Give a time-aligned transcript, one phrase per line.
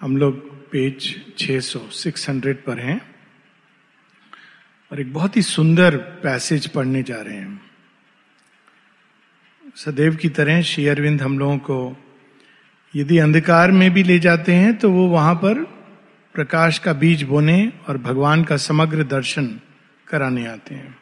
[0.00, 3.14] हम लोग पेज 600 600 पर हैं
[4.92, 7.60] और एक बहुत ही सुंदर पैसेज पढ़ने जा रहे हैं।
[9.76, 12.04] सदैव की तरह श्री अरविंद हम लोगों को
[12.96, 15.64] यदि अंधकार में भी ले जाते हैं तो वो वहाँ पर
[16.34, 19.60] प्रकाश का बीज बोने और भगवान का समग्र दर्शन
[20.08, 20.98] कराने आते हैं।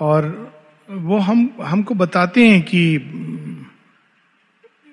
[0.00, 0.52] और
[0.90, 2.98] वो हम, हमको बताते हैं कि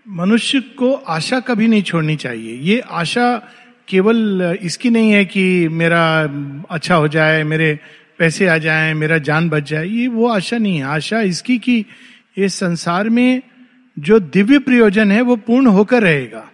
[0.09, 3.47] मनुष्य को आशा कभी नहीं छोड़नी चाहिए। ये आशा
[3.87, 6.21] केवल इसकी नहीं है कि मेरा
[6.69, 7.79] अच्छा हो जाए, मेरे
[8.17, 11.85] पैसे आ जाए, मेरा जान बच जाए। ये वो आशा नहीं है। आशा इसकी कि
[12.37, 13.41] इस संसार में
[13.99, 16.51] जो दिव्य प्रयोजन है, वो पूर्ण होकर रहेगा।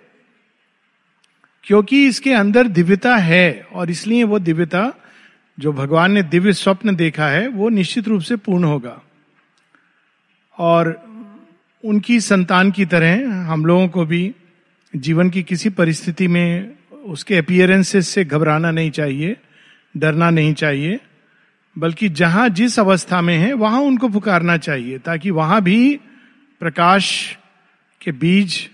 [1.64, 4.94] क्योंकि इसके अंदर दिव्यता है और इसलिए वो दिव्यता,
[5.60, 9.02] जो भगवान ने दिव्य स्वप्न देखा है, वो निश्चित रूप से पूर्ण होगा।
[10.58, 11.11] और
[11.84, 14.36] उनकी संतान की तरह हम लोगों को भी
[14.96, 19.38] जीवन की किसी परिस्थिति में उसके अपियरेंसेस से घबराना नहीं चाहिए,
[19.98, 21.00] डरना नहीं चाहिए,
[21.78, 26.00] बल्कि जहाँ जिस अवस्था में है, वहाँ उनको पुकारना चाहिए, ताकि वहाँ भी
[26.60, 27.38] प्रकाश
[28.02, 28.70] के बीज,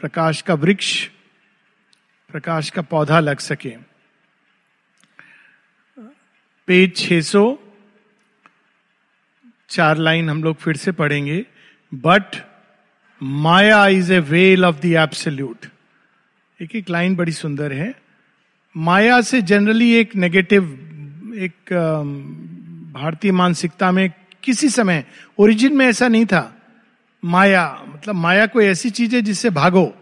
[0.00, 1.08] प्रकाश का वृक्ष,
[2.30, 3.72] प्रकाश का पौधा लग सके।
[6.66, 7.58] पेज 600
[9.68, 11.46] चार लाइन हम लोग फिर से पढ़ेंगे।
[11.94, 12.36] But
[13.22, 14.86] maya is a well of the
[16.62, 17.94] एक एक लाइन बड़ी सुंदर है।
[18.76, 20.64] माया से जनरली एक नेगेटिव
[21.34, 21.72] एक
[22.94, 24.10] भारतीय मानसिकता में
[24.42, 25.04] किसी समय
[25.38, 26.56] ओरिजिन में ऐसा नहीं था।
[27.24, 29.94] माया मतलब माया कोई ऐसी चीज़ है जिससे भागो।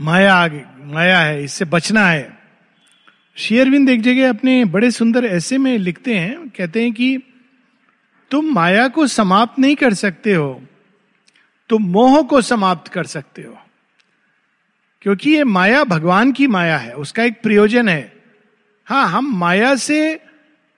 [0.00, 2.38] माया आगे माया है, इससे बचना है।
[3.36, 7.18] शेयरविंद एक जगह अपने बड़े सुंदर ऐसे में लिखते हैं, कहते हैं कि
[8.32, 10.62] तुम माया को समाप्त नहीं कर सकते हो।
[11.68, 13.58] तुम मोह को समाप्त कर सकते हो।
[15.02, 18.12] क्योंकि ये माया भगवान की माया है, उसका एक प्रयोजन है।
[18.86, 20.20] हाँ हम माया से,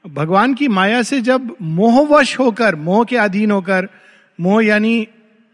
[0.04, 3.88] भगवान की माया से जब मोहवश होकर, मोह के अधीन होकर,
[4.40, 5.08] मोह यानी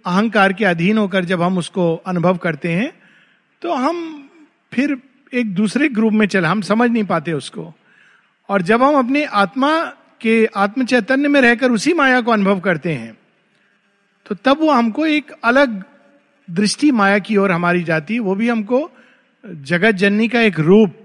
[0.06, 2.92] अहंकार के अधीन होकर जब हम उसको अनुभव करते हैं
[3.62, 4.28] तो हम
[4.72, 4.96] फिर
[5.34, 7.72] एक दूसरे ग्रुप में चले, हम समझ नहीं पाते उसको।
[8.48, 12.92] और जब हम अपनी आत्मा के आत्म चैतन्य में रहकर उसी माया को अनुभव करते
[12.92, 13.16] हैं
[14.26, 15.82] तो तब वो हमको एक अलग
[16.48, 18.90] दृष्टि माया की ओर हमारी जाती है। वो भी हमको
[19.44, 20.96] जगत जननी का एक रूप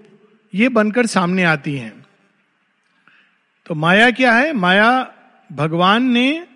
[0.53, 1.93] ये बनकर सामने आती है।
[3.65, 4.53] तो माया क्या है?
[4.53, 5.11] माया
[5.49, 6.47] भगवान ने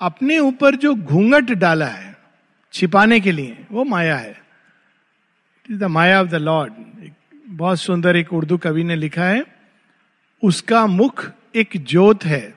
[0.00, 2.16] अपने ऊपर जो घूंघट डाला है
[2.72, 6.72] छिपाने के लिए, वो माया है। It is the maya of the lord
[7.46, 9.44] बहुत सुंदर एक उर्दू कवि ने लिखा है,
[10.42, 12.54] उसका मुख एक ज्योत है।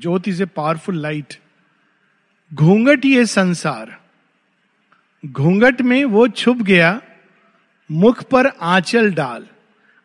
[0.00, 1.34] ज्योत इज़ ए पावरफुल लाइट
[2.54, 4.00] घूंघट ये संसार।
[5.26, 7.00] घूंघट में वो छुप गया,
[7.90, 9.46] मुख पर आंचल डाल।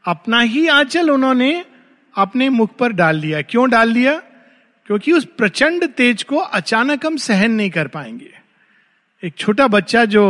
[0.07, 1.65] अपना ही आंचल उन्होंने
[2.17, 4.19] अपने मुख पर डाल लिया। क्यों डाल लिया?
[4.85, 8.31] क्योंकि उस प्रचंड तेज को अचानक हम सहन नहीं कर पाएँगे।
[9.23, 10.25] एक छोटा बच्चा जो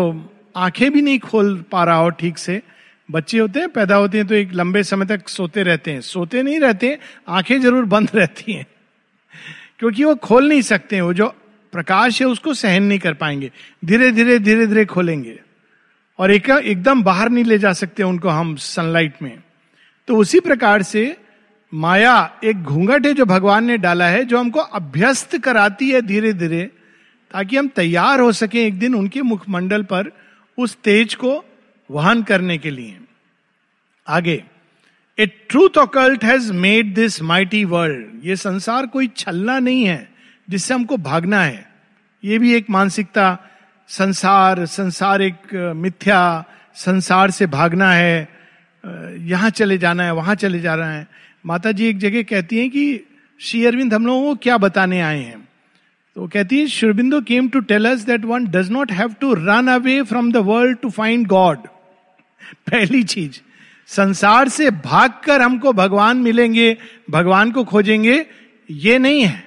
[0.56, 2.62] आँखें भी नहीं खोल पा रहा हो ठीक से
[3.12, 6.44] बच्चे होते हैं, पैदा होते हैं तो एक लंबे समय तक सोते रहते हैं। सोते
[6.44, 8.66] नहीं रहते, आँखें ज़रूर बंद रहती हैं।
[9.80, 11.28] क्योंकि वो खोल नहीं सकते वो जो
[11.72, 13.52] प्रकाश है उसको सहन नहीं कर पाएँगे।
[13.86, 15.40] धीरे धीरे धीरे धीरे खोलेंगे।
[16.20, 19.38] और एक, एकदम बाहर नहीं ले जा सकते उनको हम सनलाइट में।
[20.08, 21.18] तो उसी प्रकार से
[21.74, 26.34] माया एक घूंघट है जो भगवान ने डाला है, जो हमको अभ्यस्त कराती है धीरे
[26.34, 26.64] धीरे,
[27.32, 30.12] ताकि हम तैयार हो सके एक दिन उनके मुखमंडल पर
[30.58, 31.46] उस तेज को
[31.92, 32.98] वहन करने के लिए।
[34.08, 34.44] आगे
[35.18, 40.10] a truth occult has made this mighty world ये संसार कोई छलना नहीं है,
[40.50, 41.72] जिससे हमको भागना है।
[42.24, 43.38] ये भी एक मानसिकता,
[43.88, 46.46] संसार संसार एक मिथ्या,
[46.76, 48.30] संसार से भागना है।
[49.18, 51.08] यहाँ चले जाना है, वहाँ चले जा रहा है।
[51.46, 53.00] माता जी एक जगह कहती हैं कि,
[53.40, 55.48] श्री अरविंद, हम लोगों को क्या बताने आए हैं?
[56.16, 59.68] तो कहती है Aurobindo came to tell us that one does not have to run
[59.68, 61.58] away from the world to find God
[62.72, 63.40] पहली चीज़,
[63.88, 66.78] संसार से भागकर हमको भगवान मिलेंगे,
[67.10, 68.26] भगवान को खोजेंगे,
[68.70, 69.44] ये नहीं है।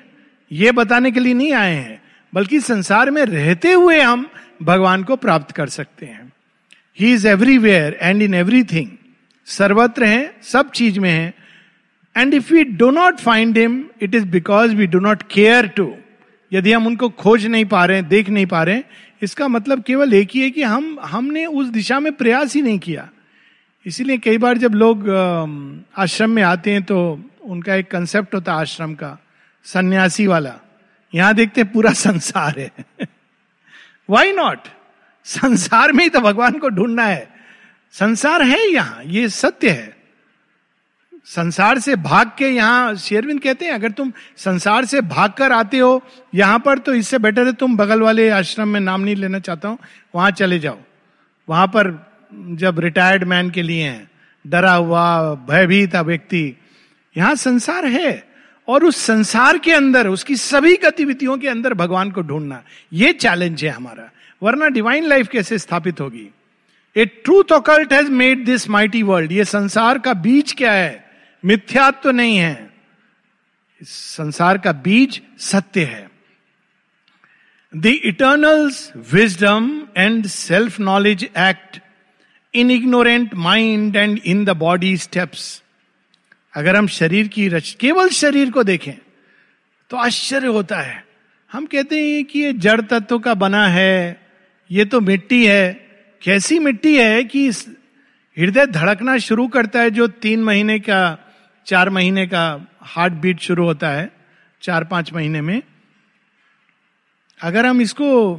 [0.50, 2.00] ये बताने के लिए नहीं आए हैं,
[2.32, 4.28] बल्कि संसार में रहते हुए हम
[4.62, 6.32] भगवान को प्राप्त कर सकते हैं।
[6.98, 8.88] He is everywhere and in everything
[9.46, 11.34] सर्वत्र है, सब चीज़ में है।
[12.16, 15.94] And if we do not find him it is because we do not care to
[16.52, 18.82] यदि हम उनको खोज नहीं पा रहे देख नहीं पा रहे
[19.22, 22.78] इसका मतलब केवल एक ही है कि हम, हमने उस दिशा में प्रयास ही नहीं
[22.78, 23.08] किया।
[23.86, 25.08] इसीलिए कई बार जब लोग
[25.96, 26.98] आश्रम में आते हैं तो
[27.42, 29.18] उनका एक कंसेप्ट होता है आश्रम का,
[29.64, 30.54] सन्यासी वाला।
[31.14, 32.70] यहाँ देखते हैं पूरा संसार है।
[34.10, 34.58] वाई नॉट
[35.24, 37.28] संसार में ही तो भगवान को ढूंढना है।
[37.92, 39.97] संसार है यहाँ, ये सत्य है।
[41.28, 45.78] संसार से भाग के यहाँ शेरविंद कहते हैं, अगर तुम संसार से भाग कर आते
[45.78, 46.02] हो
[46.34, 49.68] यहाँ पर तो इससे बेटर है तुम बगल वाले आश्रम में नाम नहीं लेना चाहता
[49.68, 49.78] हूँ,
[50.14, 50.78] वहाँ चले जाओ।
[51.48, 51.90] वहाँ पर
[52.32, 54.10] जब रिटायर्ड मैन के लिए हैं,
[54.44, 56.56] डरा हुआ, भयभीत व्यक्ति,
[57.16, 58.24] यहाँ संसार है
[58.68, 63.64] और उस संसार के अंदर, उसकी सभी गतिविधियों के अंदर भगवान को ढूंढना, ये चैलेंज
[63.64, 64.08] है हमारा।
[64.42, 66.28] वरना डिवाइन लाइफ कैसे स्थापित होगी?
[66.96, 71.07] A truth occult has made this mighty world ये संसार का बीज क्या है?
[71.44, 72.70] मिथ्यात्व नहीं है।
[73.82, 76.06] इस संसार का बीज सत्य है।
[77.72, 81.80] The eternals wisdom and self knowledge act
[82.54, 85.62] in ignorant mind and in the body steps
[86.54, 88.94] अगर हम शरीर की रच, केवल शरीर को देखें
[89.90, 91.04] तो आश्चर्य होता है।
[91.50, 94.20] हम कहते हैं कि ये जड़ तत्व का बना है,
[94.70, 95.72] ये तो मिट्टी है।
[96.22, 97.48] कैसी मिट्टी है कि
[98.36, 101.00] हृदय धड़कना शुरू करता है जो तीन महीने का
[101.68, 104.12] चार महीने का हार्ट बीट शुरू होता है,
[104.62, 105.62] चार पाँच महीने में।
[107.42, 108.34] अगर हम इसको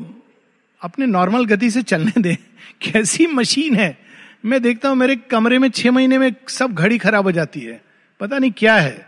[0.81, 2.35] अपने नॉर्मल गति से चलने दें,
[2.81, 3.97] कैसी मशीन है,
[4.45, 7.81] मैं देखता हूँ मेरे कमरे में छह महीने में सब घड़ी खराब हो जाती है।
[8.19, 9.07] पता नहीं क्या है।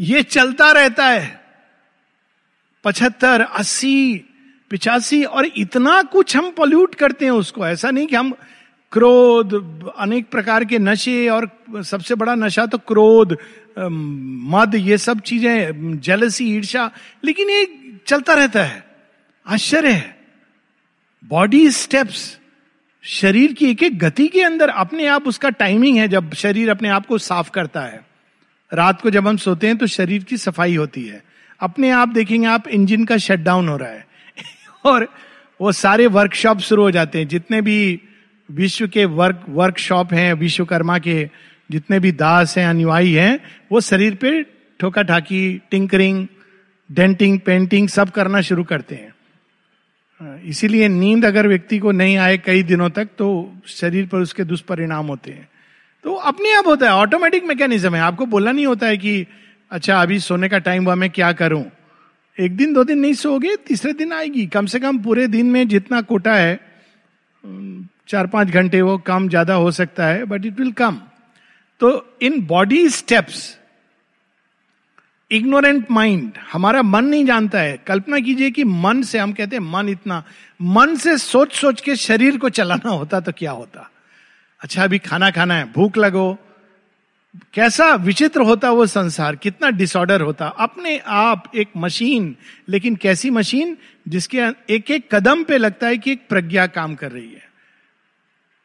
[0.00, 1.40] ये चलता रहता है।
[2.84, 4.24] पचहत्तर, अस्सी,
[4.70, 8.34] पिचासी और इतना कुछ हम पोल्यूट करते हैं उसको। ऐसा नहीं कि हम
[8.96, 9.52] क्रोध,
[9.98, 11.50] अनेक प्रकार के नशे और
[11.82, 13.36] सबसे बड़ा नशा तो क्रोध
[13.78, 16.90] मद, ये सब चीज़ें जेलसी ईर्षा
[17.24, 17.66] लेकिन ये
[18.06, 18.84] चलता रहता है,
[19.46, 20.16] आश्चर्य है।
[21.24, 22.38] बॉडी स्टेप्स
[23.04, 26.88] शरीर की एक एक गति के अंदर अपने आप उसका टाइमिंग है जब शरीर अपने
[26.88, 28.04] आप को साफ़ करता है।
[28.72, 31.22] रात को जब हम सोते हैं तो शरीर की सफ़ाई होती है।
[31.60, 34.06] अपने आप देखेंगे, आप इंजन का शटडाउन हो रहा है।
[34.84, 35.08] और
[35.60, 38.00] वो सारे वर्कशॉप शुरू हो जाते हैं। जितने भी
[38.50, 41.28] विश्व के वर्क वर्कशॉप हैं, विश्वकर्मा के
[41.70, 43.40] जितने भी दास हैं, अनुयायी हैं,
[43.72, 44.42] वो शरीर पे
[44.80, 46.26] ठोका ठाकी टिंकरिंग
[46.90, 49.14] डेंटिंग पेंटिंग सब करना शुरू करते हैं।
[50.42, 55.06] इसीलिए नींद अगर व्यक्ति को नहीं आए कई दिनों तक तो शरीर पर उसके दुष्परिणाम
[55.06, 55.48] होते हैं।
[56.04, 59.26] तो अपने आप होता है ऑटोमेटिक मैकेनिज्म है। आपको बोलना नहीं होता है कि
[59.70, 61.64] अच्छा अभी सोने का टाइम हुआ, मैं क्या करूँ?
[62.40, 65.68] एक दिन, दो दिन नहीं सोओगे, तीसरे दिन आएगी। कम से कम पूरे दिन में
[65.68, 66.60] जितना कोटा है
[68.08, 71.00] चार पाँच घंटे वो काम ज़्यादा हो सकता है बट इट विल कम
[71.80, 73.56] तो in body steps
[75.30, 79.62] ignorant mind हमारा मन नहीं जानता है। कल्पना कीजिए कि मन से हम कहते हैं,
[79.62, 80.22] मन इतना,
[80.62, 83.90] मन से सोच सोच के शरीर को चलाना होता तो क्या होता?
[84.60, 86.36] अच्छा अभी खाना खाना है, भूख लगो।
[87.54, 90.46] कैसा विचित्र होता वो संसार, कितना डिसऑर्डर होता?
[90.48, 92.34] अपने आप एक मशीन
[92.68, 93.76] लेकिन कैसी मशीन
[94.08, 97.44] जिसके एक एक कदम पे लगता है कि एक प्रज्ञा काम कर रही है।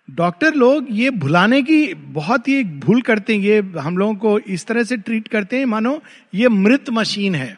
[0.10, 4.66] डॉक्टर लोग ये भुलाने की बहुत ही भूल करते हैं, ये हम लोगों को इस
[4.66, 6.02] तरह से ट्रीट करते हैं, मानो
[6.34, 7.58] ये मृत मशीन है।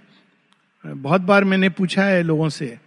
[0.83, 2.77] बहुत बार मैंने पूछा है लोगों से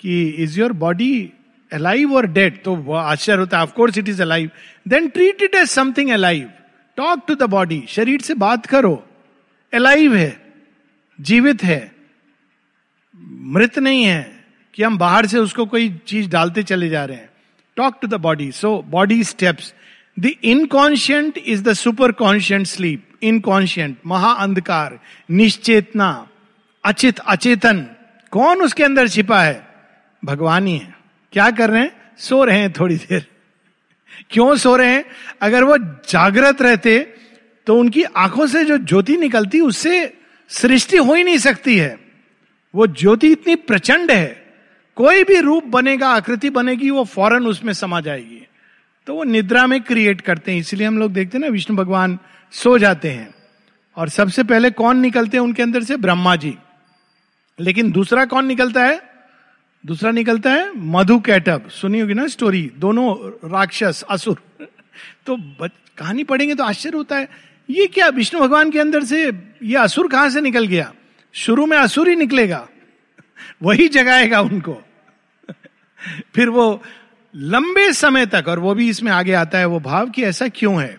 [0.00, 1.30] कि इज़ योर बॉडी
[1.72, 4.50] अलाइव और डेड तो वो आश्चर्य होता है of course it is alive
[4.88, 6.50] then treat it as something alive
[6.96, 8.94] talk to the body शरीर से बात करो।
[9.72, 10.54] अलाइव है।
[11.20, 11.92] जीवित है।
[13.40, 14.44] मृत नहीं है
[14.74, 17.28] कि हम बाहर से उसको कोई चीज़ डालते चले जा रहे हैं।
[17.76, 19.74] Talk to the body so body steps
[20.18, 26.28] the inconscient is the super conscient sleep inconscient महा अंधकार निश्चेतना
[26.84, 27.86] अचित अचेतन
[28.30, 29.66] कौन उसके अंदर छिपा है?
[30.24, 30.94] भगवान ही है।
[31.32, 31.90] क्या कर रहे हैं?
[32.18, 33.26] सो रहे हैं थोड़ी देर।
[34.30, 35.04] क्यों सो रहे हैं?
[35.42, 37.14] अगर वो जागृत रहते
[37.66, 40.14] तो उनकी आँखों से जो ज्योति निकलती, उससे
[40.48, 41.98] सृष्टि हो ही नहीं सकती है।
[42.74, 44.43] वो ज्योति इतनी प्रचंड है।
[44.96, 48.46] कोई भी रूप बनेगा, आकृति बनेगी, वो फ़ौरन उसमें समा जाएगी।
[49.06, 52.18] तो वो निद्रा में क्रिएट करते हैं। इसलिए हम लोग देखते हैं ना, विष्णु भगवान
[52.52, 53.34] सो जाते हैं।
[53.96, 55.96] और सबसे पहले कौन निकलते हैं उनके अंदर से?
[55.96, 56.54] ब्रह्मा जी।
[57.60, 59.02] लेकिन दूसरा कौन निकलता है?
[59.86, 63.14] दूसरा निकलता है मधु कैटअप सुनी होगी ना स्टोरी दोनों
[63.50, 64.42] राक्षस, असुर।
[65.26, 65.36] तो
[65.98, 67.28] कहानी पढ़ेंगे तो आश्चर्य होता है।
[67.70, 69.32] ये क्या, विष्णु भगवान के अंदर से
[69.62, 70.94] ये असुर कहाँ से निकल गया?
[71.32, 72.68] शुरू में असुर ही निकलेगा।
[73.64, 74.82] वही जगाएगा उनको।
[76.34, 76.82] फिर वो
[77.34, 80.82] लंबे समय तक, और वो भी इसमें आगे आता है, वो भाव कि ऐसा क्यों
[80.82, 80.96] है?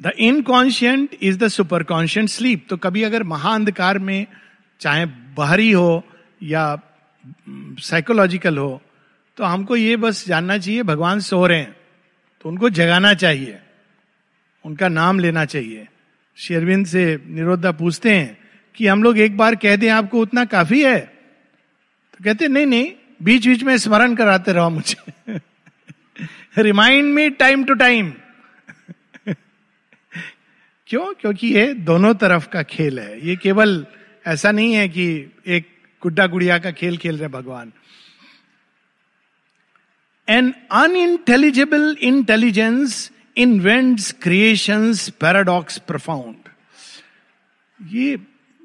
[0.00, 4.26] The inconscient is the super conscient sleep तो कभी अगर महाअंधकार में
[4.80, 6.02] चाहे बाहरी हो
[6.42, 6.64] या
[7.80, 8.80] साइकोलॉजिकल हो
[9.38, 11.76] तो हमको ये बस जानना चाहिए, भगवान सो रहे हैं
[12.44, 13.58] तो उनको जगाना चाहिए,
[14.64, 15.86] उनका नाम लेना चाहिए।
[16.36, 18.38] शेरविंद से निरोधा पूछते हैं
[18.80, 21.00] कि हम लोग एक बार कह दें आपको उतना काफ़ी है।
[22.12, 25.40] तो कहते, नहीं नहीं बीच बीच में स्मरण कराते रहो मुझे।
[26.58, 28.12] Remind me time to time
[30.88, 31.12] क्यों?
[31.14, 33.86] क्योंकि ये दोनों तरफ़ का खेल है। ये केवल
[34.26, 35.06] ऐसा नहीं है कि
[35.46, 35.68] एक
[36.02, 37.72] गुड्डा गुड़िया का खेल खेल रहे भगवान।
[40.28, 46.48] An unintelligible intelligence invents creations paradox profound
[47.80, 48.16] ये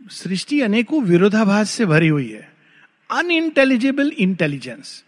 [0.10, 2.54] सृष्टि अनेकों विरोधाभास से भरी हुई है।
[3.12, 5.04] अनइंटेलिजिबल इंटेलिजेंस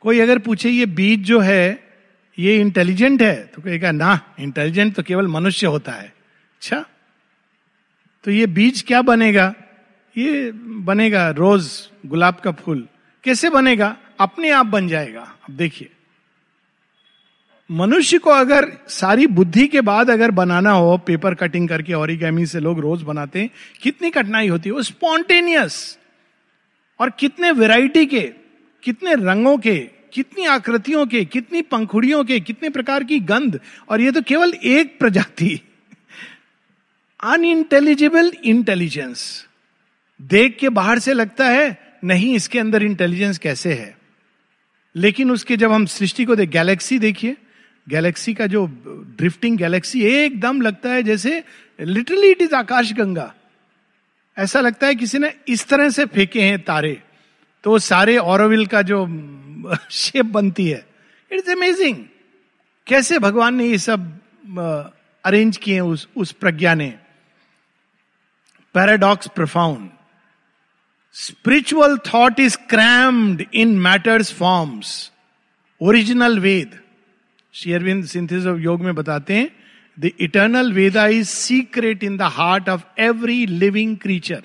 [0.00, 1.88] कोई अगर पूछे, ये बीज जो है,
[2.38, 3.46] ये इंटेलिजेंट है?
[3.46, 6.08] तो कहेगा, ना इंटेलिजेंट तो केवल मनुष्य होता है।
[6.56, 6.84] अच्छा।
[8.24, 9.54] तो ये बीज क्या बनेगा?
[10.18, 12.88] ये बनेगा रोज गुलाब का फूल।
[13.24, 13.96] कैसे बनेगा?
[14.20, 15.90] अपने आप बन जाएगा। अब देखिए।
[17.70, 22.60] मनुष्य को अगर सारी बुद्धि के बाद अगर बनाना हो पेपर कटिंग करके और से
[22.60, 23.50] लोग रोज बनाते हैं,
[23.82, 24.74] कितनी कठिनाई होती है?
[24.74, 25.98] वो स्पॉन्टेनियस
[27.00, 28.32] और कितने वैरायटी के,
[28.82, 34.12] कितने रंगों के, कितनी आकृतियों के, कितनी पंखुड़ियों के, कितने प्रकार की गंध, और ये
[34.12, 35.60] तो केवल एक प्रजाति।
[37.24, 39.46] अनइंटेलिजिबल इंटेलिजेंस
[40.22, 43.98] देख के बाहर से लगता है, नहीं, इसके अंदर इंटेलिजेंस कैसे है?
[44.96, 47.36] लेकिन उसके जब हम सृष्टि को देख गैलेक्सी देखिए
[47.88, 48.66] गैलेक्सी का जो
[49.18, 51.42] ड्रिफ्टिंग गैलेक्सी एकदम लगता है, जैसे
[51.80, 53.32] लिटरली इट इज़ आकाश गंगा
[54.36, 57.02] ऐसा लगता है किसी ने इस तरह से फेंके हैं तारे
[57.64, 59.06] तो सारे ऑरोविल का जो
[59.90, 60.86] शेप बनती है
[61.30, 61.96] इट इज़ अमेजिंग
[62.86, 64.10] कैसे भगवान ने ये सब
[65.24, 66.88] अरेंज किए उस उस प्रज्ञा ने?
[68.74, 69.90] Paradox profound
[71.14, 75.10] spiritual thought is crammed in matters forms
[75.80, 76.78] original Veda.
[77.54, 79.50] Aurobindo synthesis of Yoga में बताते हैं
[79.98, 84.42] the eternal Veda is secret in the heart of every living creature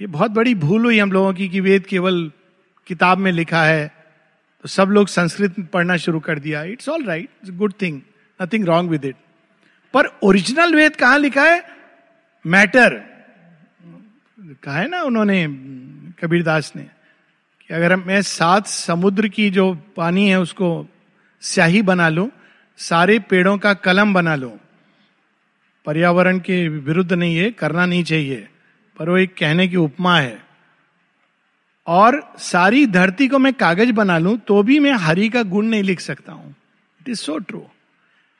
[0.00, 2.30] ये बहुत बड़ी भूल हुई हम लोगों की कि वेद केवल
[2.86, 3.86] किताब में लिखा है
[4.64, 8.00] तो सब लोग संस्कृत पढ़ना शुरू कर दिया। It's all right it's good thing
[8.40, 9.16] nothing wrong with it
[9.94, 11.62] पर ओरिजिनल वेद कहाँ लिखा है?
[12.44, 12.94] मैटर
[14.62, 15.46] कहा है ना उन्होंने,
[16.20, 16.82] कबीरदास ने,
[17.60, 20.68] कि अगर मैं सात समुद्र की जो पानी है उसको
[21.42, 22.30] स्याही बना लो,
[22.78, 24.58] सारे पेड़ों का कलम बना लो।
[25.86, 28.48] पर्यावरण के विरुद्ध नहीं है, करना नहीं चाहिए,
[28.98, 30.42] पर वो एक कहने की उपमा है।
[31.86, 35.82] और सारी धरती को मैं कागज़ बना लू तो भी मैं हरि का गुण नहीं
[35.82, 36.54] लिख सकता हूँ।
[37.00, 37.66] इट इज़ सो ट्रू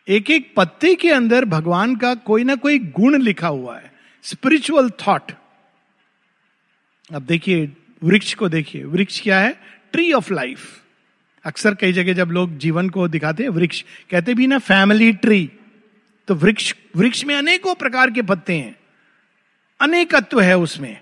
[0.08, 3.92] एक एक पत्ते के अंदर भगवान का कोई ना कोई गुण लिखा हुआ है।
[4.22, 5.32] स्पिरिचुअल थॉट
[7.14, 9.60] अब देखिए, वृक्ष को देखिए। वृक्ष क्या है?
[9.92, 10.79] ट्री ऑफ़ लाइफ
[11.44, 15.50] अक्सर कई जगह जब लोग जीवन को दिखाते हैं, वृक्ष, कहते भी ना फैमिली ट्री
[16.28, 18.76] तो वृक्ष वृक्ष में अनेकों प्रकार के पत्ते हैं।
[19.80, 21.00] अनेकत्व है उसमें।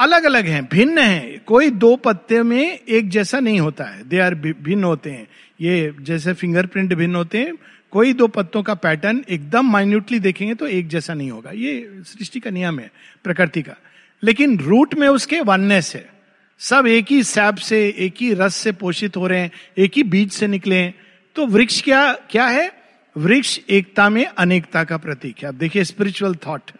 [0.00, 4.18] अलग अलग हैं, भिन्न हैं। कोई दो पत्ते में एक जैसा नहीं होता है। दे
[4.18, 5.28] आर भिन्न होते हैं।
[5.60, 7.54] ये जैसे फिंगरप्रिंट भिन्न होते हैं।
[7.90, 12.40] कोई दो पत्तों का पैटर्न एकदम माइन्यूटली देखेंगे तो एक जैसा नहीं होगा। ये सृष्टि
[12.40, 12.90] का नियम है,
[13.24, 13.76] प्रकृति का।
[14.22, 16.21] लेकिन रूट में उसके वननेस है।
[16.62, 20.02] सब एक ही सैप से, एक ही रस से पोषित हो रहे हैं, एक ही
[20.02, 20.94] बीज से निकले हैं।
[21.36, 22.70] तो वृक्ष क्या क्या है?
[23.16, 26.70] वृक्ष एकता में अनेकता का प्रतीक है। अब देखिए स्पिरिचुअल थॉट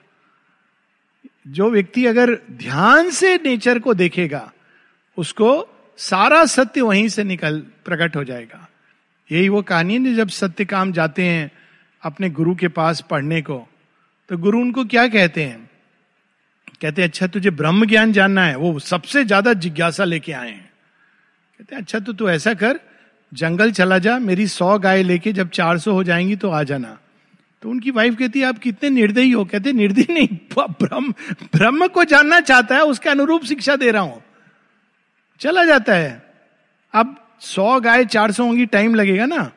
[1.48, 4.52] जो व्यक्ति अगर ध्यान से नेचर को देखेगा,
[5.18, 8.68] उसको सारा सत्य वहीं से निकल, प्रकट हो जाएगा।
[9.30, 11.50] यही वो कहानी है जब सत्य काम जाते हैं
[12.02, 13.68] अपने गुरु के पास पढ़ने को
[14.28, 15.71] तो गुरु उनको क्या कहते हैं?
[16.82, 20.70] कहते हैं अच्छा तुझे ब्रह्म ज्ञान जानना है। वो सबसे ज़्यादा जिज्ञासा लेके आए हैं।
[21.60, 22.80] कहते हैं अच्छा तो तू ऐसा कर,
[23.32, 26.98] जंगल चला जा, मेरी सौ गाय लेके जब चार सौ हो जाएँगी तो आ जाना।
[27.62, 31.12] तो उनकी वाइफ कहती है, आप कितने निर्दयी हो। कहते निर्दयी नहीं ब्रह्म
[31.54, 34.22] ब्रह्म को जानना चाहता है, उसके अनुरूप शिक्षा दे रहा हूँ।
[35.40, 36.22] चला जाता है।
[36.94, 39.50] अब सौ गाय चार सौ होंगी टाइम लगेगा ना।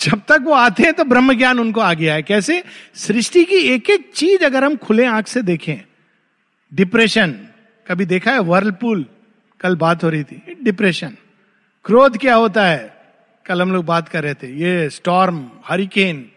[0.00, 2.62] जब तक वो आते हैं तो ब्रह्म ज्ञान उनको आ गया है कैसे?
[2.94, 5.76] सृष्टि की एक एक चीज़ अगर हम खुले आँख से देखें
[6.74, 7.48] डिप्रेशन,
[7.88, 8.38] कभी देखा है?
[8.38, 9.06] वर्लपूल
[9.60, 11.16] कल बात हो रही थी। डिप्रेशन
[11.84, 12.96] क्रोध क्या होता है?
[13.46, 16.32] कल हम लोग बात कर रहे थे। ये स्टॉर्म हरिकेन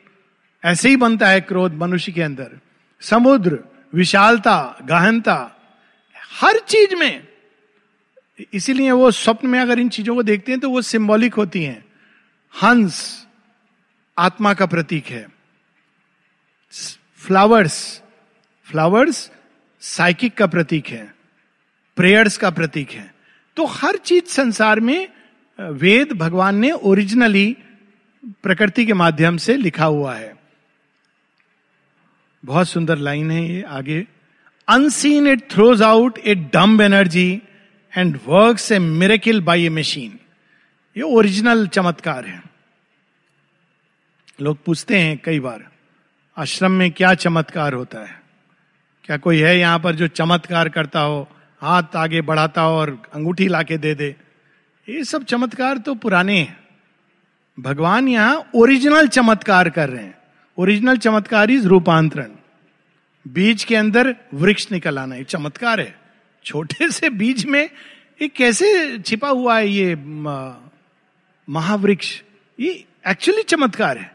[0.65, 2.59] ऐसे ही बनता है क्रोध मनुष्य के अंदर।
[3.01, 3.59] समुद्र,
[3.93, 5.51] विशालता, गहनता,
[6.41, 7.27] हर चीज़ में।
[8.53, 11.85] इसीलिए वो स्वप्न में अगर इन चीज़ों को देखते हैं तो वो सिंबॉलिक होती हैं।
[12.63, 13.27] हंस
[14.17, 15.27] आत्मा का प्रतीक है।
[17.17, 18.01] फ्लावर्स
[18.63, 19.31] फ्लावर्स
[19.83, 21.13] साइकिक का प्रतीक है,
[21.97, 23.13] प्रेयर्स का प्रतीक है।
[23.57, 25.07] तो हर चीज़ संसार में
[25.59, 27.55] वेद भगवान ने ओरिजिनली
[28.43, 30.33] प्रकृति के माध्यम से लिखा हुआ है।
[32.43, 34.05] बहुत सुंदर लाइन है ये आगे।
[34.67, 37.41] Unseen it throws out a dumb energy
[37.93, 40.19] and work a miracle by a machine
[40.95, 42.41] ये ओरिजिनल चमत्कार है।
[44.41, 45.65] लोग पूछते हैं कई बार,
[46.37, 48.18] आश्रम में क्या चमत्कार होता है?
[49.09, 51.27] क्या कोई है यहाँ पर जो चमत्कार करता हो,
[51.61, 54.15] हाथ आगे बढ़ाता हो और अंगूठी लाके दे दे?
[54.87, 56.57] ये सब चमत्कार तो पुराने हैं।
[57.57, 60.17] भगवान यहाँ ओरिजिनल चमत्कार कर रहे हैं।
[60.57, 62.29] ओरिजिनल चमत्कार इज़ रूपांतरण।
[63.25, 65.95] बीज के अंदर वृक्ष निकल आना, ये चमत्कार है।
[66.45, 67.63] छोटे से बीज में
[68.21, 69.95] ये कैसे छिपा हुआ है ये
[71.47, 72.21] महावृक्ष?
[72.59, 74.11] ये एक्चुअली चमत्कार है।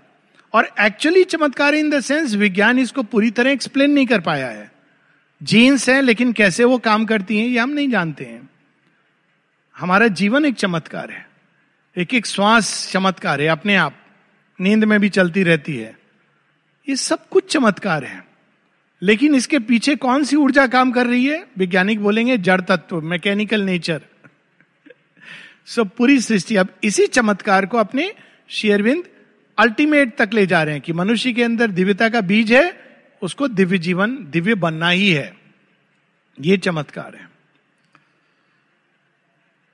[0.55, 4.73] और एक्चुअली चमत्कार इन द सेंस विज्ञान इसको पूरी तरह एक्सप्लेन नहीं कर पाया है।
[5.43, 8.51] जीन्स है, लेकिन कैसे वो काम करती हैं, ये हम नहीं जानते हैं।
[9.79, 11.29] हमारा जीवन एक चमत्कार है।
[11.99, 13.97] एक एक श्वास चमत्कार है, अपने आप।
[14.61, 15.99] नींद में भी चलती रहती है।
[16.89, 18.25] ये सब कुछ चमत्कार है।
[19.03, 21.47] लेकिन इसके पीछे कौन सी ऊर्जा काम कर रही है?
[21.59, 24.01] वैज्ञानिक बोलेंगे, जड़ तत्व, मैकेनिकल नेचर।
[25.67, 28.13] सब पूरी सृष्टि। अब इसी चमत्कार को अपने
[28.49, 29.05] शेयरविंद
[29.59, 32.84] अल्टीमेट तक ले जा रहे हैं कि मनुष्य के अंदर दिव्यता का बीज है
[33.25, 35.37] उसको दिव्य जीवन, दिव्य बनना ही है।
[36.41, 37.31] ये चमत्कार है।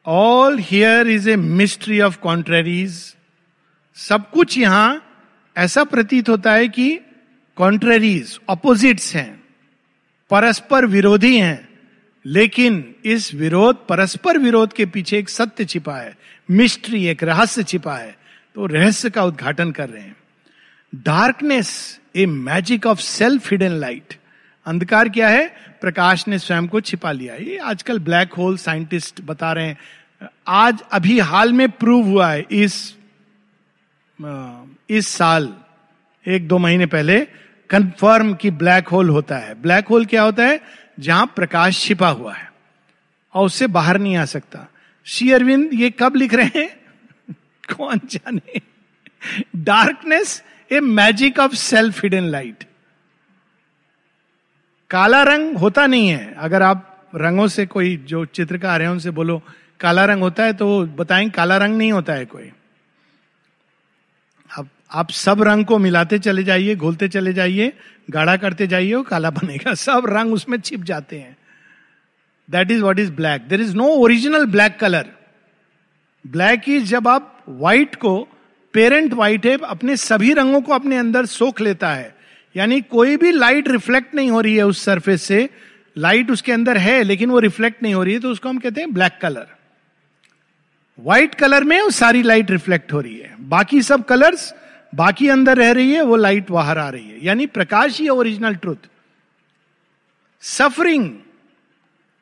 [0.06, 3.16] All here is a mystery of contraries
[3.94, 5.06] सब कुछ यहाँ
[5.56, 7.00] ऐसा प्रतीत होता है कि
[7.56, 9.44] कॉन्ट्रेरीज ऑपोजिट्स हैं।
[10.30, 11.68] परस्पर विरोधी हैं।
[12.26, 16.18] लेकिन इस विरोध, परस्पर विरोध के पीछे एक सत्य छिपा है।
[16.50, 18.18] मिस्ट्री एक रहस्य छिपा है।
[18.54, 20.16] तो रहस्य का उद्घाटन कर रहे हैं।
[20.94, 24.14] Darkness a magic of self hidden light
[24.66, 25.56] अंधकार क्या है?
[25.80, 29.78] प्रकाश ने स्वयं को छिपा लिया। ये आजकल ब्लैक होल साइंटिस्ट बता रहे हैं।
[30.48, 32.96] आज अभी हाल में प्रूव हुआ है। इस
[34.90, 35.54] इस साल,
[36.28, 37.26] एक दो महीने पहले
[37.70, 40.60] कंफर्म कि ब्लैक होल होता है। ब्लैक होल क्या होता है?
[41.00, 42.52] जहाँ प्रकाश छिपा हुआ है।
[43.34, 44.68] और उससे बाहर नहीं आ सकता।
[45.04, 46.80] श्री अरविंद, ये कब लिख रहे हैं?
[47.76, 48.60] कौन जाने?
[49.56, 52.64] Darkness a magic of self hidden light
[54.90, 59.42] काला रंग होता नहीं है। अगर आप रंगों से कोई, जो चित्रकार है, उनसे बोलो,
[59.80, 62.50] काला रंग होता है तो बताएँ, काला रंग नहीं होता है कोई।
[64.50, 67.72] अब आप सब रंग को मिलाते चले जाइए, घोलते चले जाइए,
[68.10, 71.36] गाढ़ा करते जाइए वो काला बनेगा। सब रंग उसमें छिप जाते हैं।
[72.48, 75.10] That is what is black there is no original black colour
[76.24, 78.12] black is जब आप व्हाइट को
[78.72, 82.14] पेरेंट व्हाइट है, अपने सभी रंगों को अपने अंदर सोख लेता है।
[82.56, 85.48] यानी कोई भी लाइट रिफ्लेक्ट नहीं हो रही है उस सरफेस से।
[85.98, 88.80] लाइट उसके अंदर है, लेकिन वो रिफ्लेक्ट नहीं हो रही है तो उसको हम कहते
[88.80, 89.46] हैं ब्लैक कलर।
[90.98, 94.54] व्हाइट कलर में वो सारी लाइट रिफ्लेक्ट हो रही है। बाकी सब कलर्स,
[94.94, 98.54] बाकी अंदर रह रही है, वो लाइट बाहर आ रही है। यानी प्रकाश ही original
[98.54, 98.88] truth.
[100.40, 101.10] Suffering,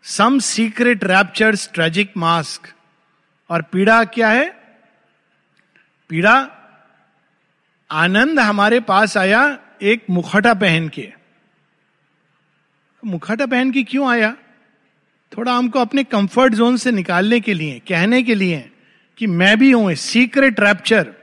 [0.04, 2.72] some secret raptures, tragic mask.
[3.50, 4.57] और पीड़ा क्या है?
[6.10, 6.48] पीड़ा,
[7.90, 11.08] आनंद हमारे पास आया एक मुखटा पहन के।
[13.02, 14.34] मुखटा पहन के क्यों आया?
[15.32, 18.70] थोड़ा हमको अपने कंफर्ट जोन से निकालने के लिए, कहने के लिए
[19.18, 21.14] कि मैं भी हूँ सीक्रेट रैप्चर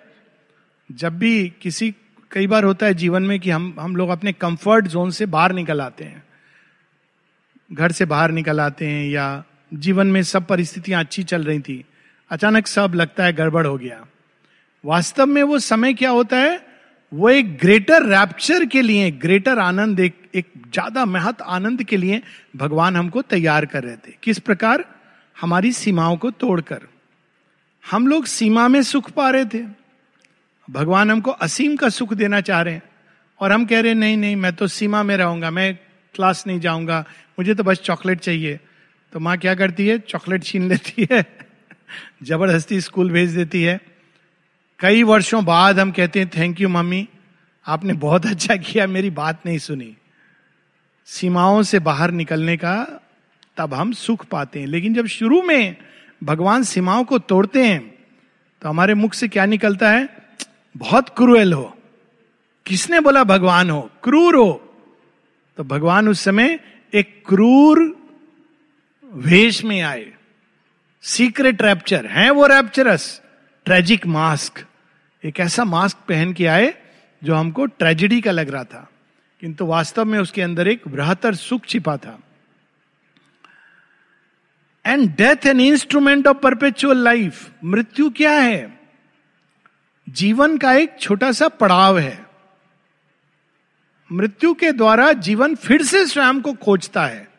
[0.89, 1.93] जब भी किसी,
[2.31, 5.51] कई बार होता है जीवन में कि हम हम लोग अपने कंफर्ट जोन से बाहर
[5.51, 6.23] निकल आते हैं।
[7.73, 9.43] घर से बाहर निकल आते हैं या
[9.73, 11.85] जीवन में सब परिस्थितियाँ अच्छी चल रही थी,
[12.31, 14.05] अचानक सब लगता है गड़बड़ हो गया।
[14.85, 16.67] वास्तव में वो समय क्या होता है?
[17.13, 22.21] वो एक ग्रेटर रैप्चर के लिए ग्रेटर आनंद, एक एक ज़्यादा महत आनंद के लिए
[22.55, 24.85] भगवान हमको तैयार कर रहे थे। किस प्रकार?
[25.41, 26.81] हमारी सीमाओं को तोड़कर।
[27.91, 29.63] हम लोग सीमा में सुख पा रहे थे।
[30.69, 32.83] भगवान हमको असीम का सुख देना चाह रहे हैं।
[33.39, 35.79] और हम कह रहे हैं, नहीं नहीं, मैं तो सीमा में रहूँगा, मैं
[36.15, 37.05] क्लास नहीं जाऊँगा,
[37.39, 38.59] मुझे तो बस चॉकलेट चाहिए।
[39.13, 39.99] तो माँ क्या करती है?
[39.99, 41.25] चॉकलेट छीन लेती है।
[42.23, 43.94] ज़बरदस्ती स्कूल भेज देती है।
[44.79, 47.07] कई वर्षों बाद हम कहते हैं थैंक यू मम्मी
[47.67, 49.95] आपने बहुत अच्छा किया, मेरी बात नहीं सुनी।
[51.07, 52.75] सीमाओं से बाहर निकलने का
[53.57, 55.75] तब हम सुख पाते हैं। लेकिन जब शुरू में
[56.23, 57.93] भगवान सीमाओं को तोड़ते हैं
[58.61, 60.09] तो हमारे मुख से क्या निकलता है?
[60.77, 61.75] बहुत क्रूएल हो।
[62.65, 63.89] किसने बोला भगवान हो?
[64.03, 64.51] क्रूर हो।
[65.57, 66.59] तो भगवान उस समय
[66.93, 67.97] एक क्रूर
[69.13, 70.11] वेश में आए।
[71.03, 73.21] सीक्रेट रैप्चर है वो रैप्चरस
[73.65, 74.65] ट्रेजिक मास्क
[75.25, 76.73] एक ऐसा मास्क पहन के आए
[77.23, 78.89] जो हमको ट्रेजिडी का लग रहा था।
[79.39, 82.19] किंतु वास्तव में उसके अंदर एक बृहत्तर सुख छिपा था।
[84.85, 88.79] And death an instrument of perpetual life मृत्यु क्या है?
[90.09, 92.25] जीवन का एक छोटा सा पड़ाव है।
[94.11, 97.34] मृत्यु के द्वारा जीवन फिर से स्वयं को खोजता है।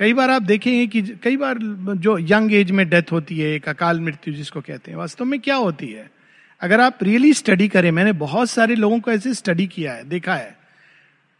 [0.00, 1.58] कई बार आप देखेंगे कि कई बार
[1.94, 5.40] जो यंग एज में डेथ होती है, एक अकाल मृत्यु जिसको कहते हैं, वास्तव में
[5.40, 6.10] क्या होती है?
[6.60, 10.34] अगर आप रियली स्टडी करें, मैंने बहुत सारे लोगों को ऐसे स्टडी किया है, देखा
[10.34, 10.56] है।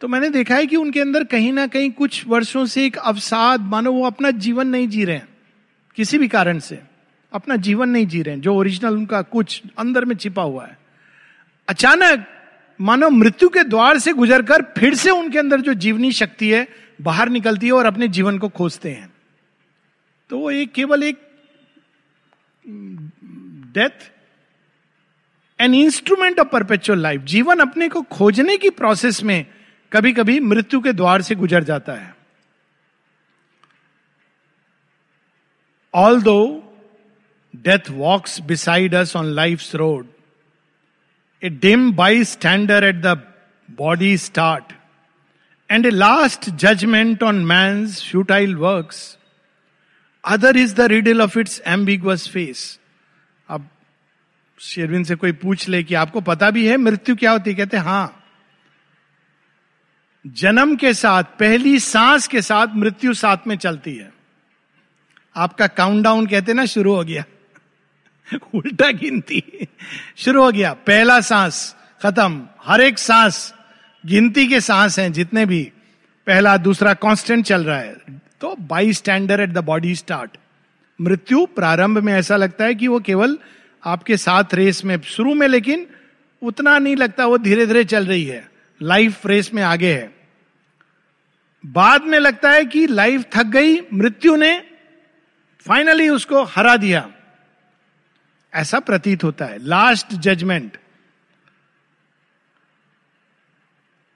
[0.01, 3.61] तो मैंने देखा है कि उनके अंदर कहीं ना कहीं कुछ वर्षों से एक अवसाद,
[3.61, 5.29] मानो वो अपना जीवन नहीं जी रहे हैं,
[5.96, 6.79] किसी भी कारण से।
[7.33, 10.79] अपना जीवन नहीं जी रहे हैं, जो ओरिजिनल उनका कुछ अंदर में छिपा हुआ है।
[11.68, 12.27] अचानक
[12.81, 17.29] मानो मृत्यु के द्वार से गुजरकर फिर से उनके अंदर जो जीवनी शक्ति है बाहर
[17.29, 19.13] निकलती है और अपने जीवन को खोजते हैं।
[20.31, 21.19] तो वो एक केवल एक
[23.75, 24.11] death
[25.59, 29.47] an instrument of perpetual life जीवन अपने को खोजने की प्रोसेस में
[29.93, 32.15] कभी कभी मृत्यु के द्वार से गुजर जाता है।
[35.95, 36.39] All do
[37.55, 40.07] death walks beside us on life road
[41.43, 41.93] a dim
[42.25, 43.17] bystander at the
[43.69, 44.73] body start
[45.71, 48.91] and a last judgement on man futile work
[50.25, 52.81] other is the riddle of its ambiguous face
[53.49, 53.69] अब
[54.61, 58.17] Sherwin से कोई पूछ ले कि आपको पता भी है मृत्यु क्या होती कहते हाँ
[60.27, 64.13] जन्म के साथ, पहली सांस के साथ मृत्यु साथ में चलती है।
[65.37, 67.25] आपका काउंटडाउन कहते ना, शुरू हो गया।
[68.55, 69.69] उल्टा गिनती।
[70.17, 73.55] शुरू हो गया। पहला सांस खत्म। हर एक सांस
[74.07, 75.73] गिनती के सांस हैं, जितने भी।
[76.27, 77.97] पहला, दूसरा कांस्टेंट चल रहा है।
[78.41, 78.57] तो
[78.93, 80.37] bystander at the body start
[81.01, 83.39] मृत्यु प्रारंभ में ऐसा लगता है कि वो केवल
[83.85, 85.87] आपके साथ रेस में, शुरू में, लेकिन
[86.43, 88.51] उतना नहीं लगता, वो धीरे धीरे चल रही है।
[88.83, 90.15] लाइफ रेस में आगे है।
[91.67, 94.63] बाद में लगता है कि लाइफ थक गई, मृत्यु ने
[95.67, 97.11] फाइनली उसको हरा दिया।
[98.55, 100.77] ऐसा प्रतीत होता है। Last judgment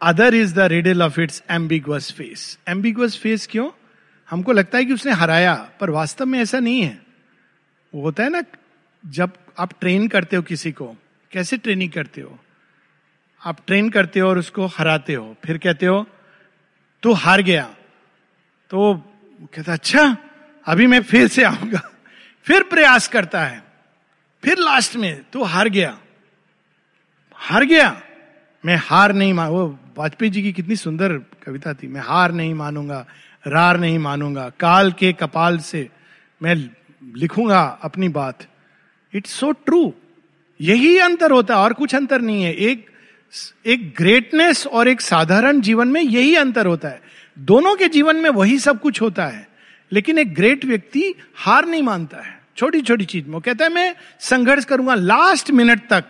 [0.05, 3.71] other is the riddle of its ambiguous face ambiguous face क्यों?
[4.31, 7.03] हमको लगता है कि उसने हराया, पर वास्तव में ऐसा नहीं है।
[7.95, 8.43] वो होता है ना,
[9.07, 10.97] जब आप ट्रेन करते हो किसी को,
[11.33, 12.39] कैसे ट्रेनिंग करते हो?
[13.45, 16.07] आप ट्रेन करते हो और उसको हराते हो, फिर कहते हो,
[17.03, 17.75] तू हार गया।
[18.71, 18.95] तो
[19.41, 20.17] कहता अच्छा
[20.67, 21.91] अभी मैं फिर से आऊँगा।
[22.43, 23.65] फिर प्रयास करता है।
[24.45, 25.99] फिर लास्ट में, तू हार गया।
[27.35, 28.03] हार गया?
[28.65, 32.55] मैं हार नहीं मान वो वाजपेयी जी की कितनी सुंदर कविता थी। मैं हार नहीं
[32.55, 33.07] मानूँगा,
[33.47, 35.89] रार नहीं मानूँगा, काल के कपाल से
[36.43, 36.71] मैं
[37.17, 38.39] लिखूँगा अपनी बात।
[39.15, 39.95] इट्स सो ट्रू
[40.61, 42.91] यही अंतर होता है, और कुछ अंतर नहीं है। एक
[43.67, 47.03] एक ग्रेटनेस और एक साधारण जीवन में यही अंतर होता है।
[47.39, 49.49] दोनों के जीवन में वही सब कुछ होता है।
[49.93, 53.71] लेकिन एक ग्रेट व्यक्ति हार नहीं मानता है। छोटी छोटी चीज़ में। वो कहता है,
[53.71, 56.05] मैं संघर्ष करूँगा लास्ट मिनट तक।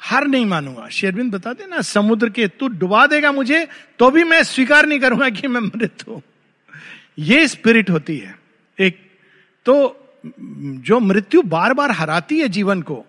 [0.00, 3.66] हार नहीं मानूँगा। शेरविंद बता देना समुद्र के तू डुबा देगा मुझे
[3.98, 6.22] तो भी मैं स्वीकार नहीं करूँगा कि मैं मृत हूँ।
[7.20, 8.34] ये स्पिरिट होती है।
[8.78, 8.98] एक
[9.66, 9.74] तो
[10.24, 13.04] जो मृत्यु बार बार हराती है जीवन को,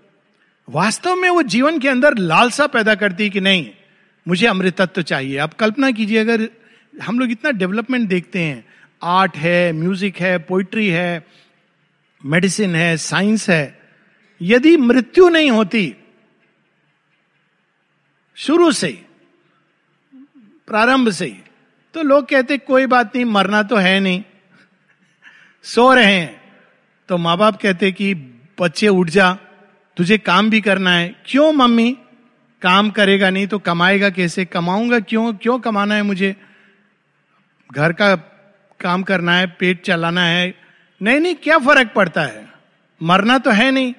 [0.68, 3.70] वास्तव में वो जीवन के अंदर लालसा पैदा करती है कि नहीं,
[4.26, 6.48] मुझे अमृतत्व चाहिए। आप कल्पना कीजिए, अगर
[6.94, 8.66] हम लोग इतना डेवलपमेंट देखते हैं
[9.02, 11.26] आर्ट है म्यूज़िक है पोइट्री है
[12.22, 13.80] मेडिसिन है साइंस है,
[14.42, 15.94] यदि मृत्यु नहीं होती
[18.40, 19.06] शुरू से,
[20.68, 21.44] प्रारंभ से।
[21.94, 24.24] तो लोग कहते, कोई बात नहीं, मरना तो है नहीं।
[25.64, 26.42] सो रहे हैं।
[27.10, 28.14] तो माँ बाप कहते कि,
[28.60, 29.34] बच्चे उठ जा,
[29.98, 31.98] तुझे काम भी करना है। क्यों मम्मी?
[32.62, 34.46] काम करेगा नहीं तो कमाएगा कैसे?
[34.46, 35.34] कमाऊँगा क्यों?
[35.34, 36.36] क्यों कमाना है मुझे?
[37.72, 38.16] घर का
[38.80, 40.56] काम करना है, पेट चलाना है।
[41.02, 42.54] नहीं नहीं, क्या फ़र्क पड़ता है?
[43.04, 43.94] मरना तो है नहीं।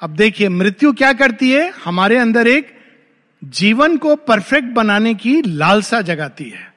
[0.00, 1.72] अब देखिए, मृत्यु क्या करती है?
[1.84, 2.74] हमारे अंदर एक
[3.44, 6.74] जीवन को परफेक्ट बनाने की लालसा जगाती है।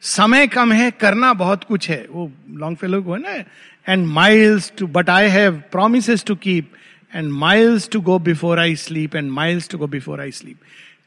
[0.00, 3.44] समय कम है, करना बहुत कुछ है। वो लॉन्ग फेलो को है ना
[3.92, 6.72] and miles to but I have promise to keep
[7.14, 10.56] and miles to go before I sleep and miles to go before I sleep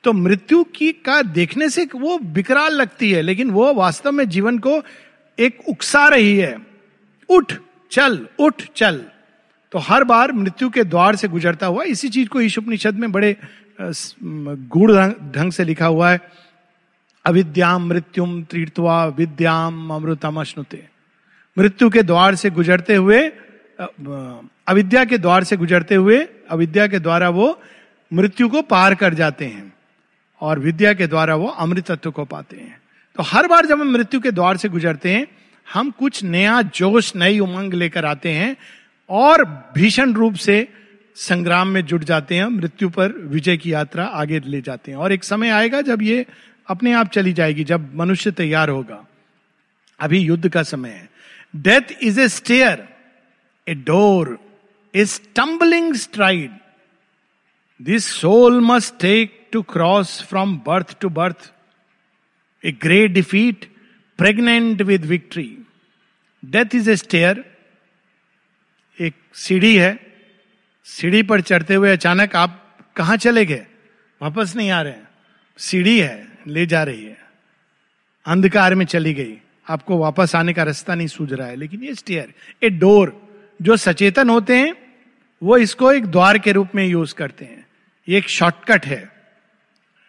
[0.03, 4.59] तो मृत्यु की, का देखने से वो बिकराल लगती है, लेकिन वो वास्तव में जीवन
[4.59, 4.83] को
[5.39, 6.57] एक उकसा रही है।
[7.29, 7.53] उठ,
[7.91, 9.05] चल उठ, चल।
[9.73, 13.35] तो हर बार मृत्यु के द्वार से गुजरता हुआ, इसी चीज़ को ईशुपनिषद में बड़े
[13.79, 14.91] गूढ़
[15.31, 16.19] ढंग से लिखा हुआ है।
[17.25, 20.83] अविद्याम मृत्युम तीर्थवा विद्याम अमृतम अश्नुते।
[21.57, 23.21] मृत्यु के द्वार से गुजरते हुए
[24.67, 26.17] अविद्या के द्वार से गुजरते हुए,
[26.49, 27.59] अविद्या के द्वारा वो
[28.11, 29.73] मृत्यु को पार कर जाते हैं
[30.41, 32.79] और विद्या के द्वारा वो अमृतत्व को पाते हैं।
[33.17, 35.25] तो हर बार जब हम मृत्यु के द्वार से गुजरते हैं,
[35.67, 38.55] हम कुछ नया जोश, नई उमंग लेकर आते हैं
[39.09, 39.45] और
[39.75, 40.67] भीषण रूप से
[41.15, 45.11] संग्राम में जुट जाते हैं, मृत्यु पर विजय की यात्रा आगे ले जाते हैं। और
[45.11, 46.25] एक समय आएगा जब ये
[46.67, 49.05] अपने आप चली जाएगी, जब मनुष्य तैयार होगा।
[49.99, 51.09] अभी युद्ध का समय है।
[51.55, 52.87] Death is a stair
[53.67, 54.39] a door
[54.95, 56.51] a stumbling stride
[57.81, 61.53] this soul must take to cross from birth to birth
[62.65, 63.65] a great defeat
[64.17, 65.57] pregnant with victory
[66.45, 67.48] death is a stair
[68.99, 69.99] एक सीढ़ी है,
[70.83, 73.67] सीढ़ी पर चढ़ते हुए अचानक आप कहा चले गए?
[74.21, 75.07] वापस नहीं आ रहे हैं।
[75.57, 77.17] सीढ़ी है, ले जा रही है।
[78.25, 79.37] अंधकार में चली गई।
[79.69, 82.33] आपको वापस आने का रास्ता नहीं सूझ रहा है, लेकिन ये स्टेयर
[82.63, 83.29] ए डोर
[83.61, 84.75] जो सचेतन होते हैं,
[85.43, 87.65] वो इसको एक द्वार के रूप में यूज़ करते हैं।
[88.09, 89.11] ये एक शॉर्टकट है।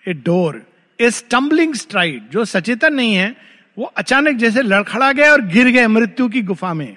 [0.08, 0.66] A door
[1.00, 3.36] a stumbling stride जो सचेतन नहीं है,
[3.78, 6.96] वो अचानक जैसे लड़खड़ा गए और गिर गए मृत्यु की गुफा में।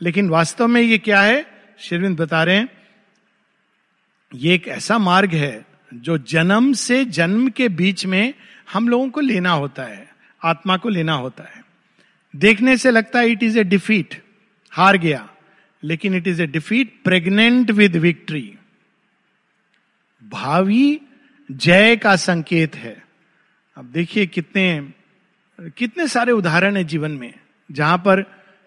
[0.00, 1.44] लेकिन वास्तव में ये क्या है?
[1.78, 2.68] शिरविंद बता रहे हैं,
[4.32, 8.34] ये एक ऐसा मार्ग है जो जन्म से जन्म के बीच में
[8.72, 10.08] हम लोगों को लेना होता है,
[10.42, 11.64] आत्मा को लेना होता है।
[12.34, 14.22] देखने से लगता है इट इज़ ए डिफीट
[14.72, 15.28] हार गया,
[15.82, 18.54] लेकिन it is a defeat pregnant with victory
[20.22, 21.00] भावी
[21.50, 23.02] जय का संकेत है।
[23.76, 24.92] अब देखिए कितने
[25.76, 27.32] कितने सारे उदाहरण है जीवन में,
[27.70, 28.24] जहाँ पर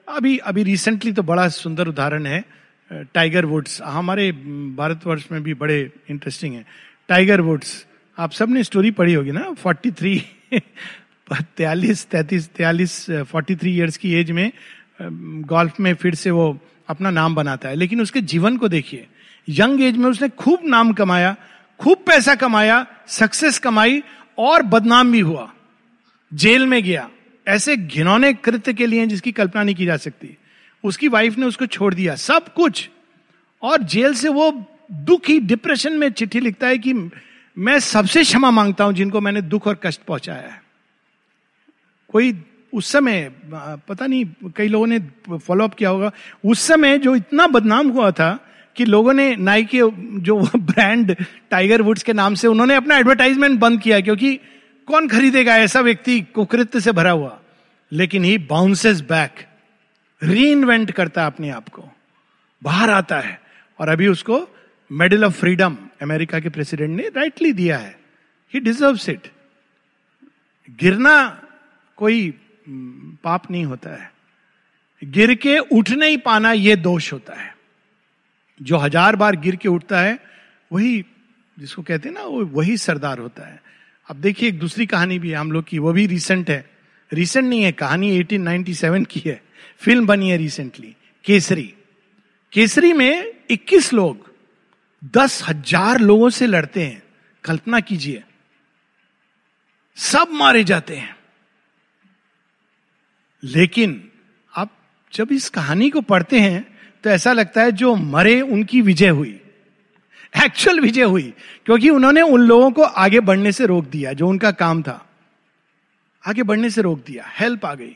[0.09, 2.43] अभी अभी रिसेंटली तो बड़ा सुंदर उदाहरण है
[3.13, 4.31] टाइगर वुड्स हमारे
[4.77, 6.65] भारतवर्ष में भी बड़े इंटरेस्टिंग है।
[7.09, 7.85] टाइगर वुड्स
[8.17, 9.51] आप सबने स्टोरी पढ़ी होगी ना?
[9.53, 10.17] फोर्टी थ्री
[10.53, 14.51] तैतालीस तैतीस तैतालीस फोर्टी थ्री ईयर्स की एज में
[15.45, 16.57] गोल्फ में फिर से वो
[16.89, 19.07] अपना नाम बनाता है। लेकिन उसके जीवन को देखिए।
[19.47, 21.35] यंग एज में उसने खूब नाम कमाया,
[21.79, 24.03] खूब पैसा कमाया सक्सेस कमाई
[24.37, 25.49] और बदनाम भी हुआ।
[26.31, 27.09] जेल में गया।
[27.49, 30.37] ऐसे घिनौने कृत्य के लिए जिसकी कल्पना नहीं की जा सकती।
[30.83, 32.89] उसकी वाइफ ने उसको छोड़ दिया। सब कुछ।
[33.61, 36.93] और जेल से वो दुखी डिप्रेशन में चिट्ठी लिखता है कि
[37.57, 40.61] मैं सबसे क्षमा माँगता हूँ जिनको मैंने दुख और कष्ट पहुँचाया है।
[42.09, 43.31] कोई उस समय,
[43.87, 44.99] पता नहीं, कई लोगों ने
[45.37, 46.11] फॉलो अप किया होगा।
[46.45, 48.39] उस समय जो इतना बदनाम हुआ था
[48.75, 49.77] कि लोगों ने नाई के
[50.21, 51.15] जो ब्रांड
[51.49, 54.39] टाइगर वुड्स के नाम से उन्होंने अपना एडवर्टाइजमेंट बंद किया क्योंकि
[54.89, 55.57] कौन खरीदेगा?
[55.57, 57.39] ऐसा व्यक्ति कुकृत्य से भरा हुआ।
[57.91, 59.45] लेकिन he bounces back
[60.23, 61.83] reinvent करता है अपने आप को।
[62.63, 63.41] बाहर आता है।
[63.79, 64.47] और अभी उसको
[64.91, 67.99] मेडल ऑफ़ फ्रीडम अमेरिका के प्रेसिडेंट ने राइटली दिया है।
[68.53, 69.31] ही डिजर्व इट
[70.69, 71.43] गिरना
[71.97, 72.33] कोई
[72.67, 74.11] हम्म, पाप नहीं होता है।
[75.03, 77.55] गिर के उठ नहीं पाना यह दोष होता है।
[78.61, 80.19] जो हज़ार बार गिर के उठता है
[80.71, 81.05] वही
[81.59, 83.68] जिसको कहते हैं ना वही सरदार होता है।
[84.09, 86.69] अब देखिए, एक दूसरी कहानी भी है, हम लोग की, वो भी रिसेंट है।
[87.13, 89.41] रिसेंट नहीं है, कहानी 1897 की है।
[89.77, 90.95] फ़िल्म बनी है रिसेंटली
[91.25, 91.73] केसरी।
[92.53, 94.31] केसरी में 21 लोग,
[95.13, 97.03] दस हज़ार लोगों से लड़ते हैं।
[97.43, 98.23] कल्पना कीजिए,
[99.97, 101.15] सब मारे जाते हैं।
[103.43, 104.09] लेकिन
[104.53, 104.71] आप
[105.13, 109.39] जब इस कहानी को पढ़ते हैं तो ऐसा लगता है जो मरे उनकी विजय हुई।
[110.33, 111.33] एक्चुअल विजय हुई,
[111.65, 115.05] क्योंकि उन्होंने उन लोगों को आगे बढ़ने से रोक दिया, जो उनका काम था।
[116.23, 117.95] आगे बढ़ने से रोक दिया हेल्प आ गई।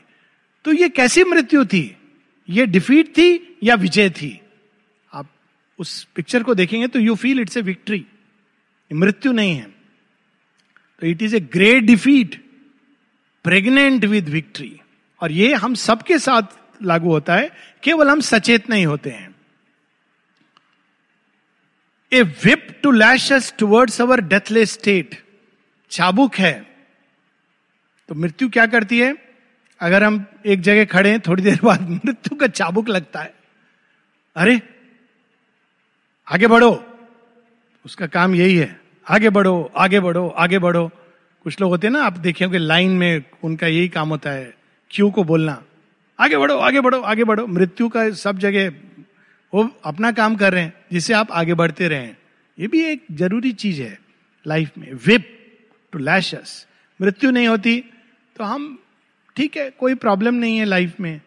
[0.64, 1.96] तो ये कैसी मृत्यु थी?
[2.48, 4.40] ये डिफीट थी या विजय थी?
[5.12, 5.26] आप
[5.78, 8.04] उस पिक्चर को देखेंगे तो you feel it's a victory
[8.90, 9.66] मृत्यु नहीं है।
[11.00, 12.42] तो it is a great defeat
[13.44, 14.80] pregnant with victory
[15.20, 16.42] और ये हम सबके साथ
[16.82, 17.50] लागू होता है,
[17.82, 19.33] केवल हम सचेत नहीं होते हैं।
[22.14, 25.24] A whip to lash towards our deathless state
[25.90, 26.76] चाबुक है।
[28.08, 29.16] तो मृत्यु क्या करती है?
[29.80, 33.34] अगर हम एक जगह खड़े हैं, थोड़ी देर बाद मृत्यु का चाबुक लगता है।
[34.36, 34.62] अरे,
[36.32, 36.98] आगे बढ़ो।
[37.86, 40.90] उसका काम यही है। आगे बढ़ो आगे बढ़ो आगे बढ़ो।
[41.42, 44.54] कुछ लोग होते हैं ना, आप देखे कि लाइन में उनका यही काम होता है।
[44.90, 45.62] क्यू को बोलना।
[46.20, 48.70] आगे बढ़ो आगे बढ़ो आगे बढ़ो। मृत्यु का सब जगह
[49.54, 52.06] वो अपना काम कर रहे हैं, जिससे आप आगे बढ़ते रहे
[52.58, 53.98] ये भी एक ज़रूरी चीज़ है
[54.46, 55.28] लाइफ में। विप
[55.92, 56.66] टू लैशस
[57.00, 57.78] मृत्यु नहीं होती
[58.36, 58.78] तो हम,
[59.36, 61.20] ठीक है, कोई प्रॉब्लम नहीं है लाइफ में।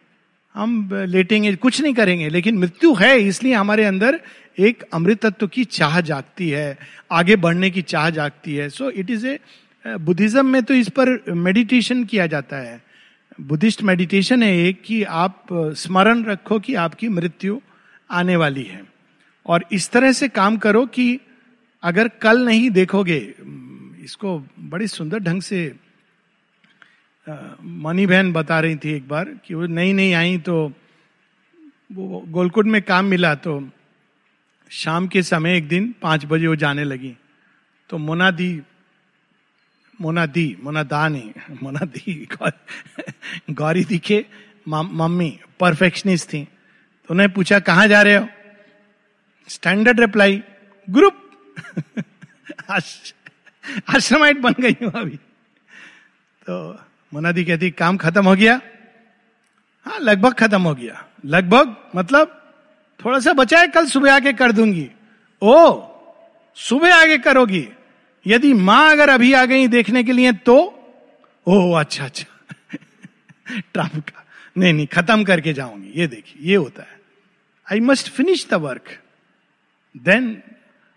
[0.54, 4.20] हम लेटेंगे, कुछ नहीं करेंगे, लेकिन मृत्यु है, इसलिए हमारे अंदर
[4.58, 6.78] एक अमृतत्व की चाह जागती है,
[7.12, 9.38] आगे बढ़ने की चाह जागती है। So it is a
[9.84, 12.80] Buddhism में तो इस पर मेडिटेशन किया जाता है।
[13.40, 17.60] बुद्धिस्ट मेडिटेशन है एक कि आप स्मरण रखो कि आपकी मृत्यु
[18.10, 18.82] आने वाली है।
[19.46, 21.18] और इस तरह से काम करो कि
[21.82, 23.18] अगर कल नहीं देखोगे
[24.04, 25.60] इसको बड़ी सुंदर ढंग से
[27.26, 30.54] मनी बहन बता रही थी एक बार कि वो नई नई आई तो
[31.92, 33.60] वो गोलकुट में काम मिला तो
[34.70, 37.14] शाम के समय एक दिन पाँच बजे वो जाने लगी।
[37.90, 38.50] तो मोना दी
[40.00, 42.26] मोना दी मोना दा नहीं मोना दी
[43.50, 44.24] गौरी दिखे
[44.68, 46.46] मम्मी, परफेक्शनिस्ट थी।
[47.08, 48.28] तो उन्हें पूछा, कहाँ जा रहे हो?
[49.48, 50.42] Standard reply
[50.90, 51.30] group.
[53.88, 55.16] आश्रमाइट बन गई हूँ अभी।
[56.46, 56.80] तो
[57.14, 58.60] मोनादी कहती, काम खत्म हो गया?
[59.84, 62.52] हाँ लगभग खत्म हो गया। लगभग मतलब
[63.04, 64.90] थोड़ा सा बचा है, कल सुबह आके कर दूँगी।
[65.42, 65.82] ओ,
[66.56, 67.68] सुबह आगे करोगी।
[68.26, 70.74] यदि माँ अगर अभी आ गई देखने के लिए तो?
[71.46, 72.56] ओ अच्छा अच्छा।
[73.58, 74.24] ट्रंप का।
[74.58, 76.97] नहीं नहीं, खत्म करके जाऊँगी। ये देखिए, ये होता है।
[77.72, 78.98] I must finish the work
[79.96, 80.42] then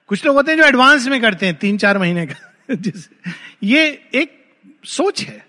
[0.07, 2.51] कुछ लोग होते हैं जो एडवांस में करते हैं, तीन चार महीने का।
[3.63, 4.45] ये एक
[4.85, 5.45] सोच है।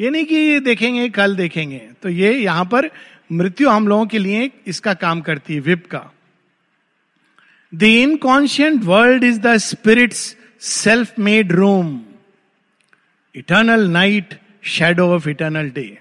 [0.00, 2.90] ये नहीं कि देखेंगे, कल देखेंगे। तो ये यहाँ पर
[3.32, 6.10] मृत्यु हम लोगों के लिए इसका काम करती है, विप का।
[7.74, 12.04] The inconscient world is the spirit's self made room
[13.34, 15.98] eternal night shadow of eternal day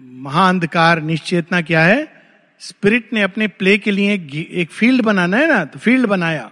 [0.00, 2.13] महाअंधकार, निश्चेतना क्या है?
[2.60, 4.14] स्पिरिट ने अपने प्ले के लिए
[4.52, 6.50] एक फ़ील्ड बनाना है ना तो फ़ील्ड बनाया।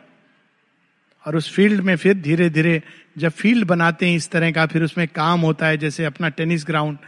[1.24, 2.82] और उस फ़ील्ड में फिर धीरे धीरे
[3.18, 6.64] जब फ़ील्ड बनाते हैं इस तरह का, फिर उसमें काम होता है, जैसे अपना टेनिस
[6.66, 6.98] ग्राउंड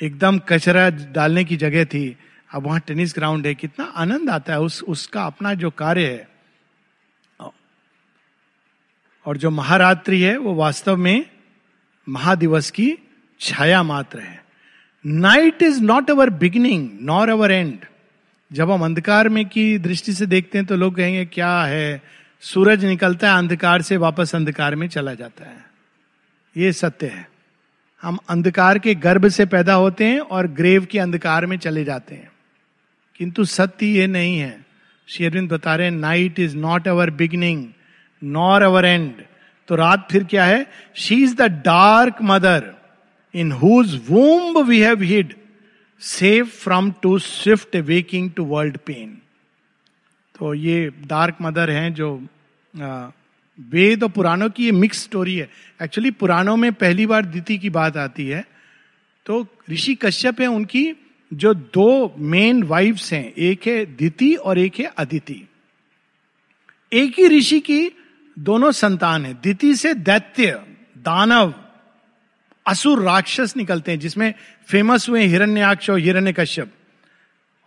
[0.00, 2.16] एकदम कचरा डालने की जगह थी,
[2.50, 6.28] अब वहाँ टेनिस ग्राउंड है, कितना आनंद आता है उस, उसका अपना जो कार्य है।
[9.26, 11.26] और जो महारात्रि है, वो वास्तव में
[12.06, 12.92] महादिवस की
[13.40, 14.44] छाया मात्र है।
[15.04, 17.84] Night is not our beginning nor our end
[18.52, 22.02] जब हम अंधकार में की दृष्टि से देखते हैं तो लोग कहेंगे, क्या है?
[22.40, 25.66] सूरज निकलता है, अंधकार से वापस अंधकार में चला जाता है।
[26.56, 27.28] ये सत्य है।
[28.02, 32.14] हम अंधकार के गर्भ से पैदा होते हैं और ग्रेव के अंधकार में चले जाते
[32.14, 32.30] हैं।
[33.14, 34.64] किंतु सत्य ये नहीं है।
[35.06, 37.68] शेरविंद बता रहे हैं night is not our beginning
[38.24, 39.12] nor our end
[39.68, 40.66] तो रात फिर क्या है?
[40.94, 42.74] She is the dark mother
[43.34, 45.34] in whose womb we have hid
[46.02, 49.16] safe from too swift waking to world pain
[50.34, 52.14] तो ये डार्क मदर हैं जो
[53.58, 55.48] वेद और पुराणों की ये मिक्स स्टोरी है।
[55.82, 58.44] एक्चुअली पुराणों में पहली बार दिति की बात आती है।
[59.26, 60.92] तो ऋषि कश्यप है उनकी
[61.32, 65.42] जो दो मेन वाइफ्स हैं, एक है दिति और एक है अदिति
[66.92, 67.90] एक ही ऋषि की
[68.36, 70.50] दोनों संतान है दिति से दैत्य,
[70.98, 71.54] दानव।
[72.66, 74.34] असुर राक्षस निकलते हैं, जिसमें
[74.66, 76.72] फ़ेमस हुए हिरण्याक्ष और हिरण्य कश्यप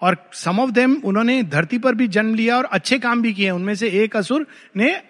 [0.02, 3.50] और सम ऑफ़ देम उन्होंने धरती पर भी जन्म लिया और अच्छे काम भी किए
[3.50, 5.02] उनमें से एक असुर ने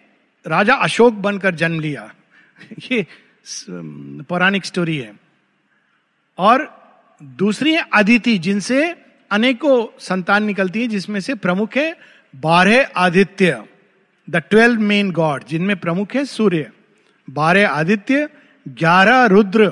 [0.48, 2.14] राजा अशोक बनकर जन्म लिया।
[2.92, 3.06] ये
[4.22, 5.20] पौराणिक स्टोरी है।
[6.38, 6.80] और
[7.24, 8.96] दूसरी है अदिति, जिनसे
[9.32, 11.98] अनेकों संतान निकलती है, जिसमें से प्रमुख है
[12.36, 13.64] बारह Aditya
[14.30, 16.72] the twelve main god जिनमें प्रमुख है सूर्य।
[17.30, 18.30] बारह आदित्य
[18.70, 19.72] ग्यारह रुद्र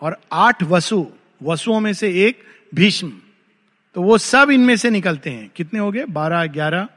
[0.00, 1.06] और आठ वसु,
[1.42, 2.42] वसुओं में से एक
[2.74, 3.12] भीष्म।
[3.94, 6.04] तो वो सब इनमें से निकलते हैं। कितने हो गए?
[6.04, 6.88] बारह, ग्यारह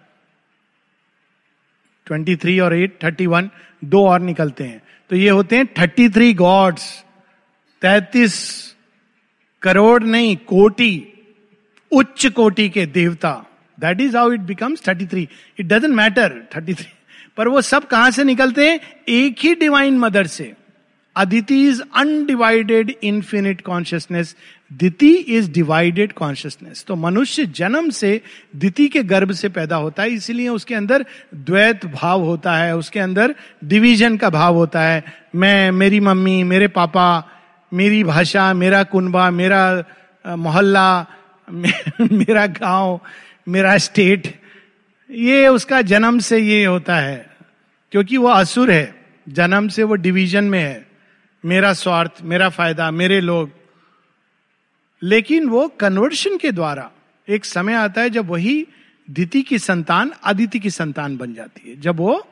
[2.06, 3.50] ट्वेंटी थ्री और एट थर्टी वन
[3.84, 7.04] दो और निकलते हैं। तो ये होते हैं थर्टी थ्री गॉड्स
[7.82, 8.76] तैतीस
[9.62, 11.08] करोड़ नहीं, कोटि,
[11.92, 13.46] उच्च कोटि के देवता।
[13.80, 15.30] That is how it becomes thirty three
[15.60, 16.94] it doesn't matter thirty three
[17.38, 18.80] पर वो सब कहाँ से निकलते हैं?
[19.08, 20.54] एक ही डिवाइन मदर से।
[21.16, 24.36] Aditi is undivided infinite consciousness
[24.74, 28.22] Diti is divided consciousness तो मनुष्य जन्म से
[28.56, 33.00] दिति के गर्भ से पैदा होता है, इसीलिए उसके अंदर द्वैत भाव होता है, उसके
[33.00, 35.04] अंदर डिवीज़न का भाव होता है।
[35.36, 37.24] मैं, मेरी मम्मी, मेरे पापा,
[37.74, 39.84] मेरी भाषा, मेरा कुनबा, मेरा
[40.28, 41.06] मोहल्ला
[42.02, 43.02] मेरा गाँव,
[43.48, 44.40] मेरा स्टेट
[45.12, 47.30] ये उसका जन्म से ये होता है,
[47.92, 50.85] क्योंकि वो असुर है। जन्म से वो डिवीज़न में है।
[51.46, 53.52] मेरा स्वार्थ, मेरा फ़ायदा, मेरे लोग।
[55.04, 56.92] लेकिन वो कन्वर्शन के द्वारा,
[57.30, 58.68] एक समय आता है जब वही
[59.10, 62.28] दिति की संतान अदिति की संतान बन जाती है। जब वो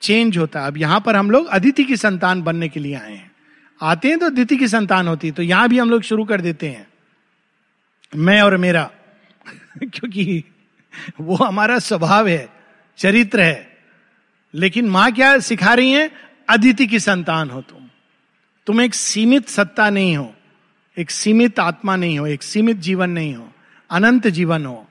[0.00, 3.14] चेंज होता है। अब यहाँ पर हम लोग अदिति की संतान बनने के लिए आए
[3.14, 3.32] हैं।
[3.82, 6.40] आते हैं तो दिति की संतान होती है तो यहाँ भी हम लोग शुरू कर
[6.40, 6.86] देते हैं।
[8.16, 8.90] मैं और मेरा,
[9.78, 10.44] क्योंकि
[11.20, 12.48] वो हमारा स्वभाव है,
[12.98, 13.78] चरित्र है।
[14.54, 16.10] लेकिन माँ क्या सिखा रही है?
[16.48, 17.79] अदिति की संतान हो तुम
[18.66, 20.34] तुम एक सीमित सत्ता नहीं हो,
[20.98, 23.52] एक सीमित आत्मा नहीं हो, एक सीमित जीवन नहीं हो।
[23.90, 24.86] अनंत जीवन हो,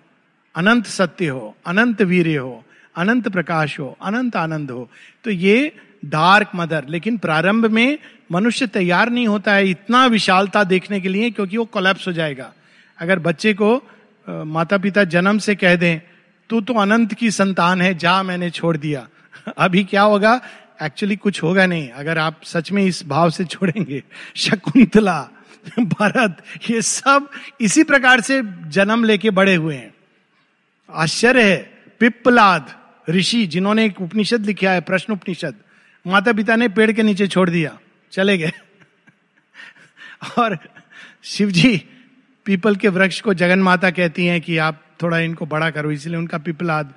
[0.55, 2.63] अनंत सत्य हो, अनंत वीर हो,
[2.95, 4.89] अनंत प्रकाश हो, अनंत आनंद हो।
[5.23, 7.99] तो ये डार्क मदर लेकिन प्रारंभ में
[8.31, 12.53] मनुष्य तैयार नहीं होता है इतना विशालता देखने के लिए क्योंकि वो कोलैप्स हो जाएगा।
[12.99, 13.83] अगर बच्चे को
[14.29, 16.01] माता पिता जन्म से कह दें,
[16.49, 19.07] तू तो अनंत की संतान है, जा, मैंने छोड़ दिया।
[19.57, 20.41] अभी क्या होगा?
[20.81, 24.03] एक्चुअली कुछ होगा नहीं। अगर आप सच में इस भाव से छोड़ेंगे,
[24.35, 25.29] शकुंतला,
[25.79, 27.29] भरत, ये सब
[27.61, 29.93] इसी प्रकार से जन्म लेके बड़े हुए हैं।
[30.91, 32.75] आश्चर्य है। पिप्पलाद,
[33.09, 35.55] ऋषि, जिन्होंने एक उपनिषद लिखा है, प्रश्न उपनिषद।
[36.07, 37.79] माता पिता ने पेड़ के नीचे छोड़ दिया।
[38.11, 38.51] चले गए।
[40.39, 40.57] और
[41.23, 41.85] शिव जी
[42.45, 46.17] पीपल के वृक्ष को जगन माता कहती हैं कि आप थोड़ा इनको बड़ा करो, इसलिए
[46.17, 46.93] उनका पिपलाद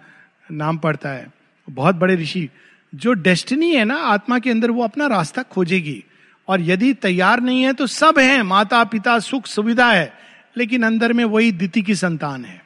[0.53, 1.33] नाम पड़ता है।
[1.71, 2.51] बहुत बड़े ऋषि।
[2.95, 6.05] जो डेस्टिनी है ना, आत्मा के अंदर वो अपना रास्ता खोजेगी।
[6.49, 10.13] और यदि तैयार नहीं है तो सब है माता पिता सुख, सुविधा है,
[10.57, 12.65] लेकिन अंदर में वही दिति की संतान है।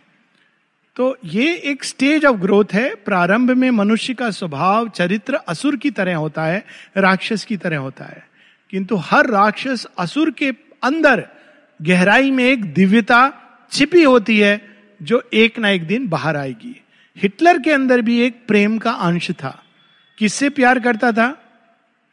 [0.96, 5.90] तो ये एक स्टेज ऑफ़ ग्रोथ है। प्रारंभ में मनुष्य का स्वभाव, चरित्र असुर की
[5.90, 6.64] तरह होता है,
[6.96, 8.26] राक्षस की तरह होता है।
[8.70, 10.52] किंतु हर राक्षस असुर के
[10.82, 11.28] अंदर
[11.82, 13.32] गहराई में एक दिव्यता
[13.72, 16.84] छिपी होती है, जो एक ना एक दिन बाहर आएगी।
[17.16, 19.62] हिटलर के अंदर भी एक प्रेम का अंश था।
[20.18, 21.42] किससे प्यार करता था?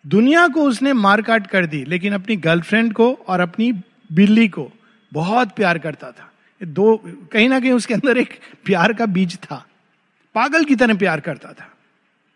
[0.08, 3.72] दुनिया को उसने मार काट कर दी, लेकिन अपनी गर्लफ्रेंड को और अपनी
[4.12, 4.72] बिल्ली को
[5.14, 6.32] बहुत प्यार करता था।
[6.64, 6.98] दो,
[7.32, 9.68] कहीं ना कहीं उसके अंदर एक प्यार का बीज था।
[10.36, 11.70] पागल की तरह प्यार करता था।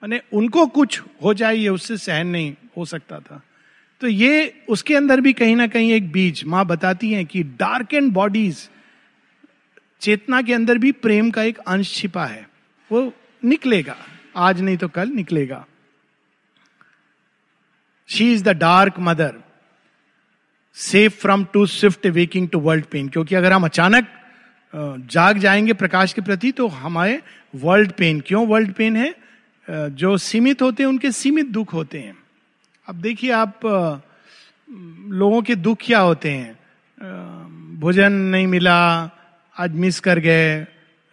[0.03, 3.43] मैंने उनको कुछ हो जाए ये उससे सहन नहीं हो सकता था।
[4.01, 7.93] तो ये उसके अंदर भी कहीं ना कहीं एक बीज, माँ बताती है कि डार्क
[7.93, 8.70] एंड बॉडीज
[10.01, 12.49] चेतना के अंदर भी प्रेम का एक अंश छिपा है।
[12.91, 13.13] वो
[13.45, 13.95] निकलेगा।
[14.38, 15.65] आज नहीं तो कल निकलेगा।
[18.09, 19.35] She is the dark mother
[20.77, 24.07] safe from too swift waking to world pain क्योंकि अगर हम अचानक
[25.09, 27.21] जाग जाएँगे प्रकाश के प्रति तो हमारे
[27.55, 29.13] वर्ल्ड पेन क्यों वर्ल्ड पेन है?
[29.67, 32.17] जो सीमित होते हैं, उनके सीमित दुख होते हैं।
[32.88, 33.59] अब देखिए आप
[35.11, 36.53] लोगों के दुख क्या होते हैं?
[37.79, 38.79] भोजन नहीं मिला,
[39.57, 40.65] आज मिस कर गए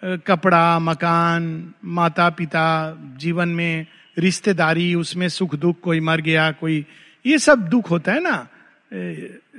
[0.04, 3.86] कपड़ा, मकान माता पिता जीवन में
[4.18, 6.86] रिश्तेदारी, उसमें सुख दुख कोई मर गया, कोई,
[7.26, 8.48] ये सब दुख होता है ना?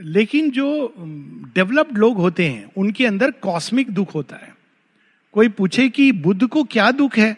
[0.01, 0.93] लेकिन जो
[1.55, 4.53] डेवलप्ड लोग होते हैं, उनके अंदर कॉस्मिक दुख होता है।
[5.33, 7.37] कोई पूछे कि बुद्ध को क्या दुख है?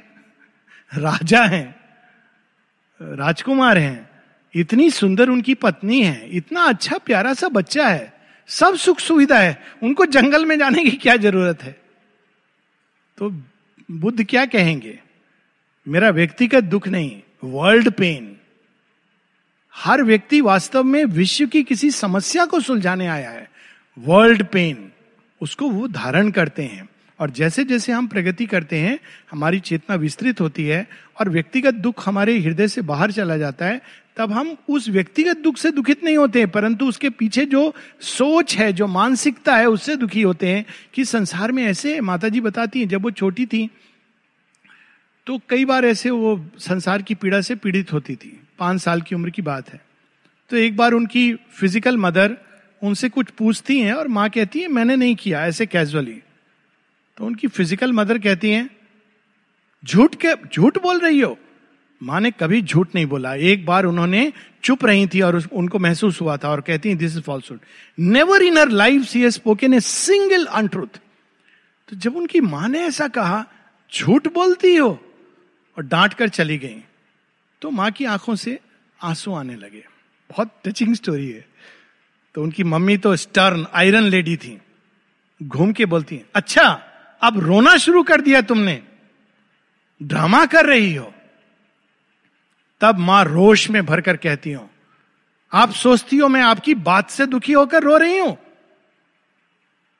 [0.97, 1.75] राजा हैं,
[3.01, 4.09] राजकुमार हैं,
[4.55, 8.13] इतनी सुंदर उनकी पत्नी है, इतना अच्छा प्यारा सा बच्चा है,
[8.47, 11.86] सब सुख सुविधा है, उनको जंगल में जाने की क्या ज़रूरत है?
[13.17, 13.29] तो
[13.91, 14.99] बुद्ध क्या कहेंगे?
[15.87, 18.37] मेरा व्यक्तिगत दुख नहीं वर्ल्ड पेन
[19.75, 23.51] हर व्यक्ति वास्तव में विश्व की किसी समस्या को सुलझाने आया है।
[23.99, 24.91] वर्ल्ड पेन
[25.41, 26.89] उसको वो धारण करते हैं।
[27.19, 28.99] और जैसे जैसे हम प्रगति करते हैं,
[29.31, 30.87] हमारी चेतना विस्तृत होती है
[31.19, 33.81] और व्यक्तिगत दुख हमारे हृदय से बाहर चला जाता है
[34.17, 38.55] तब हम उस व्यक्तिगत दुख से दुखित नहीं होते हैं, परंतु उसके पीछे जो सोच
[38.57, 42.79] है, जो मानसिकता है, उससे दुखी होते हैं कि संसार में ऐसे माता जी बताती
[42.79, 43.69] हैं, जब वो छोटी थी
[45.27, 49.15] तो कई बार ऐसे वो संसार की पीड़ा से पीड़ित होती थी। पाँच साल की
[49.15, 49.81] उम्र की बात है।
[50.51, 52.37] तो एक बार उनकी फ़िज़िकल मदर
[52.81, 56.21] उनसे कुछ पूछती हैं और माँ कहती है, मैंने नहीं किया, ऐसे कैजुअली
[57.17, 58.69] तो उनकी फ़िज़िकल मदर कहती हैं,
[59.83, 61.37] झूठ के झूठ बोल रही हो?
[62.01, 64.31] माँ ने कभी झूठ नहीं बोला। एक बार उन्होंने
[64.63, 67.59] चुप रही थी और उनको महसूस हुआ था और कहती this is falsehood
[67.99, 70.99] never in her life she's spoken a single untruth
[71.89, 73.45] तो जब उनकी माँ ने ऐसा कहा,
[73.91, 74.89] झूठ बोलती हो?
[75.77, 76.81] और डांट कर चली गई
[77.61, 78.57] तो माँ की आँखों से
[78.99, 79.83] आँसू आने लगे।
[80.29, 81.45] बहुत टचिंग स्टोरी है।
[82.35, 84.57] तो उनकी मम्मी तो स्टर्न आयरन लेडी थी।
[85.41, 86.63] घूम के बोलती हैं अच्छा
[87.21, 88.81] अब रोना शुरू कर दिया तुमने।
[90.01, 91.13] ड्रामा कर रही हो।
[92.81, 94.69] तब माँ रोष में भरकर कहती हूँ,
[95.51, 98.37] आप सोचती हो मैं आपकी बात से दुखी होकर रो रही हूँ।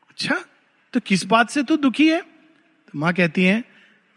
[0.10, 0.44] अच्छा
[0.94, 2.22] तो किस बात से तू दुखी है?
[2.22, 3.64] तो माँ कहती है,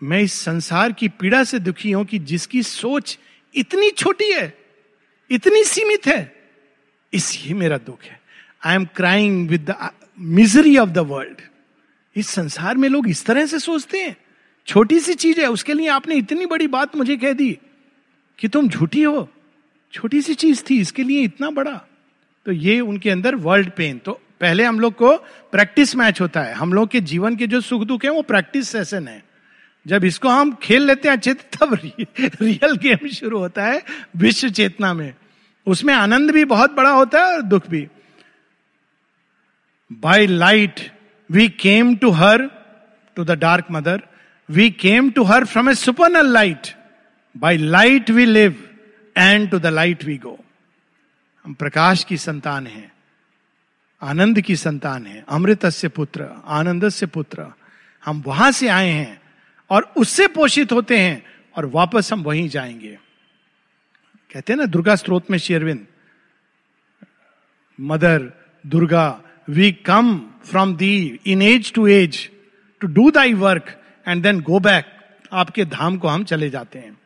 [0.02, 3.18] मैं इस संसार की पीड़ा से दुखी हूँ कि जिसकी सोच
[3.54, 4.52] इतनी छोटी है,
[5.30, 6.20] इतनी सीमित है
[7.12, 8.20] इसी मेरा दुख है।
[8.64, 11.40] I am crying with the misery of the world
[12.16, 14.16] इस संसार में लोग इस तरह से सोचते हैं।
[14.68, 17.56] छोटी सी चीज़ है, उसके लिए आपने इतनी बड़ी बात मुझे कह दी।
[18.40, 19.28] कि तुम झूठी हो।
[19.92, 21.80] छोटी सी चीज़ थी, इसके लिए इतना बड़ा।
[22.46, 25.16] तो ये उनके अंदर वर्ल्ड पेन तो पहले हम लोग को
[25.52, 28.68] प्रैक्टिस मैच होता है। हम लोग के जीवन के जो सुख दुख है, वो प्रैक्टिस
[28.68, 29.22] सेशन है।
[29.86, 31.74] जब इसको हम खेल लेते हैं अच्छे तब
[32.42, 33.82] रियल गेम शुरू होता है
[34.16, 35.14] विश्व चेतना में।
[35.66, 37.88] उसमें आनंद भी बहुत बड़ा होता है और दुख भी।
[39.92, 40.80] By light
[41.30, 42.42] we came to her
[43.16, 44.02] to the dark mother
[44.50, 46.79] we came to her from a supernal light
[47.34, 48.68] by light we live
[49.16, 50.38] and to the light we go
[51.44, 52.90] हम प्रकाश की संतान हैं,
[54.02, 57.46] आनंद की संतान है, अमृत से पुत्र, आनंद से पुत्र।
[58.04, 59.20] हम वहाँ से आए हैं
[59.70, 61.22] और उससे पोषित होते हैं
[61.56, 62.98] और वापस हम वहीं जाएँगे।
[64.30, 65.86] कहते हैं ना, दुर्गा स्त्रोत में शेरविंद
[67.78, 68.32] mother,
[68.64, 72.28] Durga we come from thee in age to age
[72.80, 73.76] to do thy work
[74.06, 74.96] and then go back
[75.32, 76.99] आपके धाम को हम चले जाते हैं।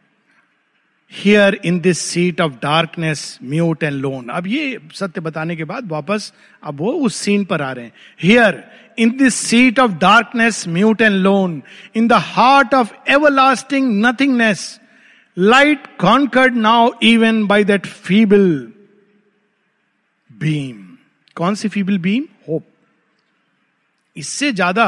[1.12, 5.88] Here in this seat of darkness mute and lone अब ये सत्य बताने के बाद
[5.90, 6.32] वापस
[6.62, 7.92] अब वो उस सीन पर आ रहे हैं।
[8.22, 8.62] Here
[8.98, 11.62] in this seat of darkness mute and lone
[11.96, 12.92] in the heart of
[13.30, 14.68] everlasting nothingness
[15.36, 18.48] light conquered now even by that feeble
[20.30, 20.82] beam
[21.36, 22.66] कौन सी फीबल बीम होप
[24.16, 24.86] इससे ज़्यादा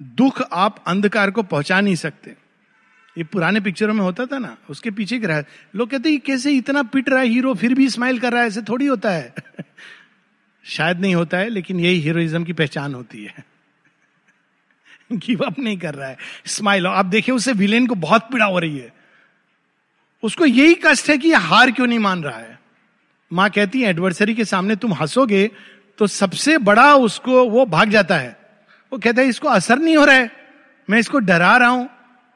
[0.00, 2.34] दुख आप अंधकार को पहुँचा नहीं सकते।
[3.18, 5.42] ये पुराने पिक्चरों में होता था ना, उसके पीछे रहा,
[5.76, 8.46] लोग कहते हैं कैसे इतना पिट रहा है हीरो फिर भी स्माइल कर रहा है,
[8.46, 9.34] ऐसे थोड़ी होता है?
[10.64, 13.44] शायद नहीं होता है, लेकिन यही हीरोइज्म की पहचान होती है।
[15.12, 18.58] गिव अप नहीं कर रहा है। स्माइल आप देखिए उसे विलेन को बहुत पीड़ा हो
[18.58, 18.92] रही है।
[20.22, 22.58] उसको यही कष्ट है कि हार क्यों नहीं मान रहा है?
[23.32, 25.50] माँ कहती है एडवर्सरी के सामने तुम हंसोगे
[25.98, 28.40] तो सबसे बड़ा उसको वो भाग जाता है।
[28.92, 30.30] वो कहता है, इसको असर नहीं हो रहा है।
[30.90, 31.90] मैं इसको डरा रहा हूँ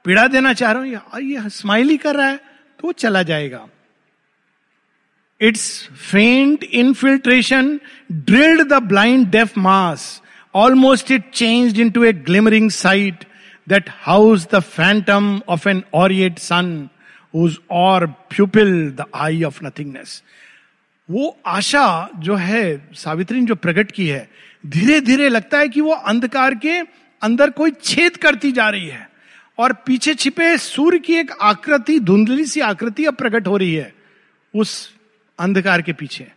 [0.05, 2.40] पीड़ा देना चाह रहा हूँ, ये स्माइल ही कर रहा है
[2.80, 3.66] तो चला जाएगा।
[5.40, 7.78] It's faint infiltration
[8.12, 10.22] drilled the blind deaf mass
[10.55, 13.24] almost it change into a glimmering sight
[13.66, 16.88] that house the phantom of an aureate sun
[17.34, 20.22] whose orb pupil the eye of nothingness
[21.09, 24.28] वो आशा जो है, सावित्री ने जो प्रकट की है
[24.64, 26.78] धीरे धीरे लगता है कि वो अंधकार के
[27.22, 29.09] अंदर कोई छेद करती जा रही है।
[29.59, 33.94] और पीछे छिपे सूर्य की एक आकृति, धुंधली सी आकृति अब प्रकट हो रही है,
[34.55, 34.94] उस
[35.38, 36.32] अंधकार के पीछे।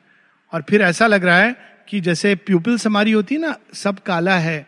[0.54, 1.56] और फिर ऐसा लग रहा है
[1.90, 4.68] कि जैसे प्यूपिल्स हमारी होती है ना, सब काला है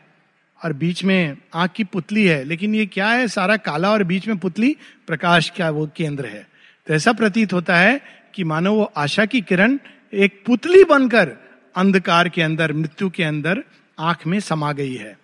[0.63, 4.27] और बीच में आँख की पुतली है, लेकिन ये क्या है, सारा काला और बीच
[4.27, 4.77] में पुतली,
[5.07, 6.47] प्रकाश का वो केंद्र है।
[6.87, 8.01] तो ऐसा प्रतीत होता है
[8.33, 9.77] कि मानो वो आशा की किरण
[10.13, 11.31] एक पुतली बनकर
[11.75, 13.63] अंधकार के अंदर, मृत्यु के अंदर
[13.99, 15.18] आँख में समा गई है।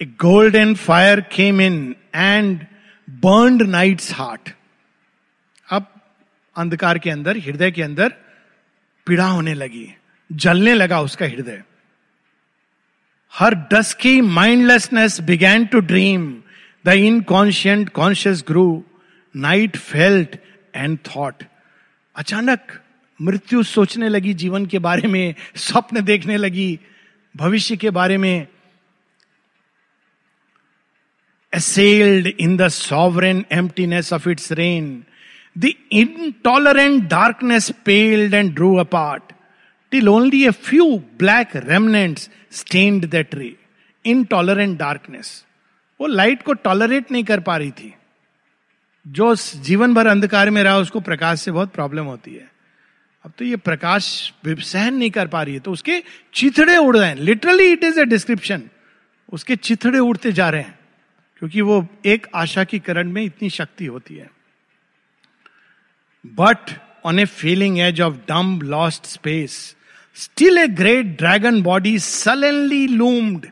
[0.00, 2.58] A golden fire came in and
[3.08, 4.50] burned night's heart
[5.68, 5.86] अब
[6.56, 8.12] अंधकार के अंदर, हृदय के अंदर
[9.06, 9.86] पीड़ा होने लगी,
[10.30, 11.62] जलने लगा उसका हृदय।
[13.32, 16.30] Her dusky mindlessness began to dream
[16.84, 18.66] the inconscient conscious grew
[19.34, 20.36] night felt
[20.74, 21.42] and thought
[22.16, 22.80] अचानक
[23.20, 26.78] मृत्यु सोचने लगी, जीवन के बारे में, स्वप्न देखने लगी,
[27.34, 28.46] भविष्य के बारे में
[31.52, 35.06] assailed in the sovereign emptiness of its reign.
[35.56, 39.32] The intolerant darkness paled and drew apart,
[39.92, 43.56] till only a few black remnants stained the tree.
[44.04, 45.44] Intolerant darkness.
[46.00, 47.92] वो लाइट को टॉलरेट नहीं कर पा रही थी
[49.06, 49.34] जो
[49.64, 52.50] जीवन भर अंधकार में रहा उसको प्रकाश से बहुत प्रॉब्लम होती है
[53.24, 54.04] अब तो ये प्रकाश
[54.46, 56.02] सहन नहीं कर पा रही है तो उसके
[56.34, 58.62] चिथड़े उड़ रहे हैं literally it is a description
[59.32, 60.77] उसके चिथड़े उड़ते जा रहे हैं
[61.42, 64.30] क्योंकि वो एक आशा की करण में इतनी शक्ति होती है।
[66.24, 66.70] But
[67.04, 69.76] on a feeling edge of dumb lost space
[70.16, 73.46] still a great dragon body sullenly loomed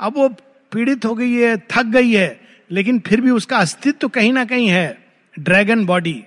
[0.00, 0.28] अब वो
[0.72, 2.40] पीड़ित हो गई है, थक गई है,
[2.70, 4.98] लेकिन फिर भी उसका अस्तित्व कहीं ना कहीं है
[5.34, 6.22] ड्रैगन बॉडी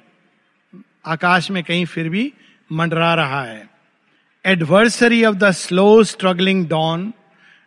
[1.06, 2.32] आकाश में कहीं फिर भी
[2.72, 3.70] मंडरा रहा है।
[4.46, 7.14] Adversary of the slow struggling dawn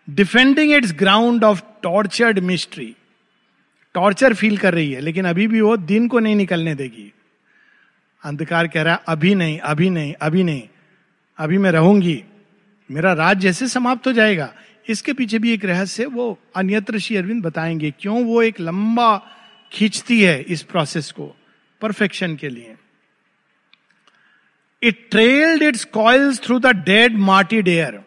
[0.09, 2.95] defending its ground of tortured mystery
[3.99, 7.13] torture feel कर रही है, लेकिन अभी भी वो दिन को नहीं निकलने देगी।
[8.23, 10.63] अंधकार कह रहा है अभी नहीं अभी नहीं अभी नहीं,
[11.39, 12.23] अभी मैं रहूँगी।
[12.91, 14.53] मेरा राज जैसे समाप्त हो जाएगा।
[14.89, 19.17] इसके पीछे भी एक रहस्य वो अन्यत्र श्री अरविंद बताएँगे, क्यों वो एक लंबा
[19.73, 21.35] खींचती है इस प्रोसेस को
[21.81, 22.75] परफेक्शन के लिए?
[24.83, 28.01] It trailed its coils through the dead martyred air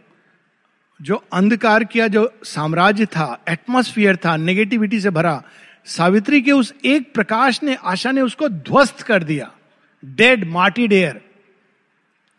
[1.00, 5.42] जो अंधकार किया जो साम्राज्य था एटमोस्फियर था नेगेटिविटी से भरा
[5.88, 9.52] सावित्री के उस एक प्रकाश ने, आशा ने उसको ध्वस्त कर दिया।
[10.04, 11.22] डेड मार्टी डेयर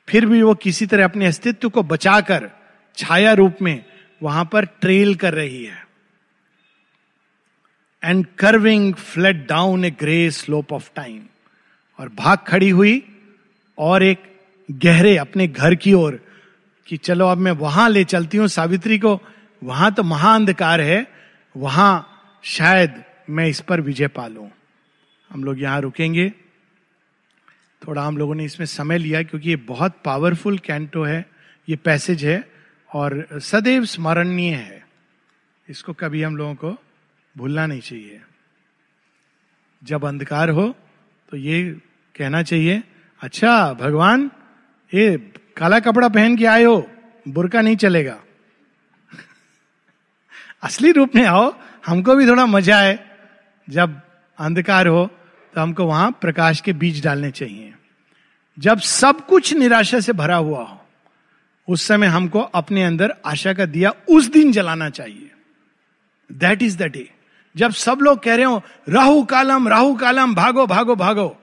[0.08, 2.50] फिर भी वो किसी तरह अपने अस्तित्व को बचाकर,
[2.96, 3.84] छाया रूप में
[4.22, 5.86] वहाँ पर ट्रेल कर रही है।
[8.02, 11.22] And curving flood down a grey slope of time
[11.98, 13.02] और भाग खड़ी हुई
[13.78, 14.22] और एक
[14.70, 16.20] गहरे अपने घर की ओर
[16.86, 19.20] कि चलो अब मैं वहाँ ले चलती हूँ सावित्री को।
[19.62, 21.06] वहाँ तो महाअंधकार है।
[21.56, 22.08] वहाँ
[22.42, 24.48] शायद मैं इस पर विजय पालू।
[25.30, 26.32] हम लोग यहाँ रुकेंगे।
[27.82, 31.26] थोड़ा हम लोगों ने इसमें समय लिया क्योंकि ये बहुत पावरफुल कैंटो है,
[31.68, 32.48] ये पैसेज है
[32.90, 34.86] और सदैव स्मरणीय है।
[35.68, 36.76] इसको कभी हम लोगों को
[37.36, 38.20] भूलना नहीं चाहिए।
[39.84, 40.74] जब अंधकार हो
[41.28, 41.62] तो ये
[42.16, 42.82] कहना चाहिए
[43.20, 44.30] अच्छा भगवान,
[44.94, 45.16] ये
[45.56, 46.90] काला कपड़ा पहन के आए हो,
[47.28, 48.18] बुरका नहीं चलेगा।
[50.62, 51.54] असली रूप में आओ,
[51.86, 53.11] हमको भी थोड़ा मज़ा आए।
[53.70, 54.00] जब
[54.38, 55.10] अंधकार हो
[55.54, 57.74] तो हमको वहाँ प्रकाश के बीज डालने चाहिए।
[58.58, 60.78] जब सब कुछ निराशा से भरा हुआ हो,
[61.68, 65.30] उस समय हमको अपने अंदर आशा का दिया उस दिन जलाना चाहिए।
[66.32, 67.08] दैट इज़ द डे
[67.56, 71.36] जब सब लोग कह रहे हो, राहु कालम राहु कालम, भागो भागो भागो।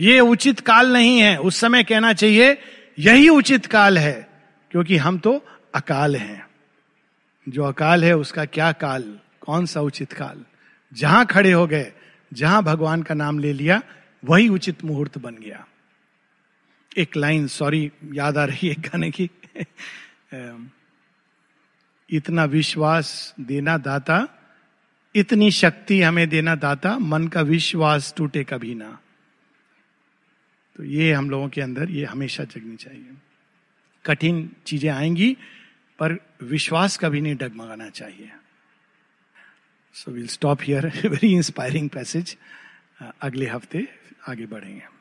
[0.00, 2.58] ये उचित काल नहीं है। उस समय कहना चाहिए,
[2.98, 4.28] यही उचित काल है,
[4.70, 5.44] क्योंकि हम तो
[5.74, 6.46] अकाल हैं।
[7.48, 9.18] जो अकाल है, उसका क्या काल?
[9.40, 10.44] कौन सा उचित काल?
[10.92, 11.92] जहाँ खड़े हो गए,
[12.32, 13.82] जहाँ भगवान का नाम ले लिया,
[14.24, 15.66] वही उचित मुहूर्त बन गया।
[16.98, 19.30] एक लाइन सॉरी याद आ रही है गाने की।
[22.10, 24.28] इतना विश्वास देना दाता,
[25.14, 28.98] इतनी शक्ति हमें देना दाता, मन का विश्वास टूटे कभी ना।
[30.76, 33.16] तो ये हम लोगों के अंदर, ये हमेशा जगनी चाहिए।
[34.04, 35.36] कठिन चीज़ें आएँगी,
[35.98, 38.30] पर विश्वास कभी नहीं डगमगाना चाहिए।
[39.94, 42.36] So will stop here very inspiring passage
[43.22, 43.86] अगले हफ़्ते
[44.28, 44.91] आगे बढ़ेंगे।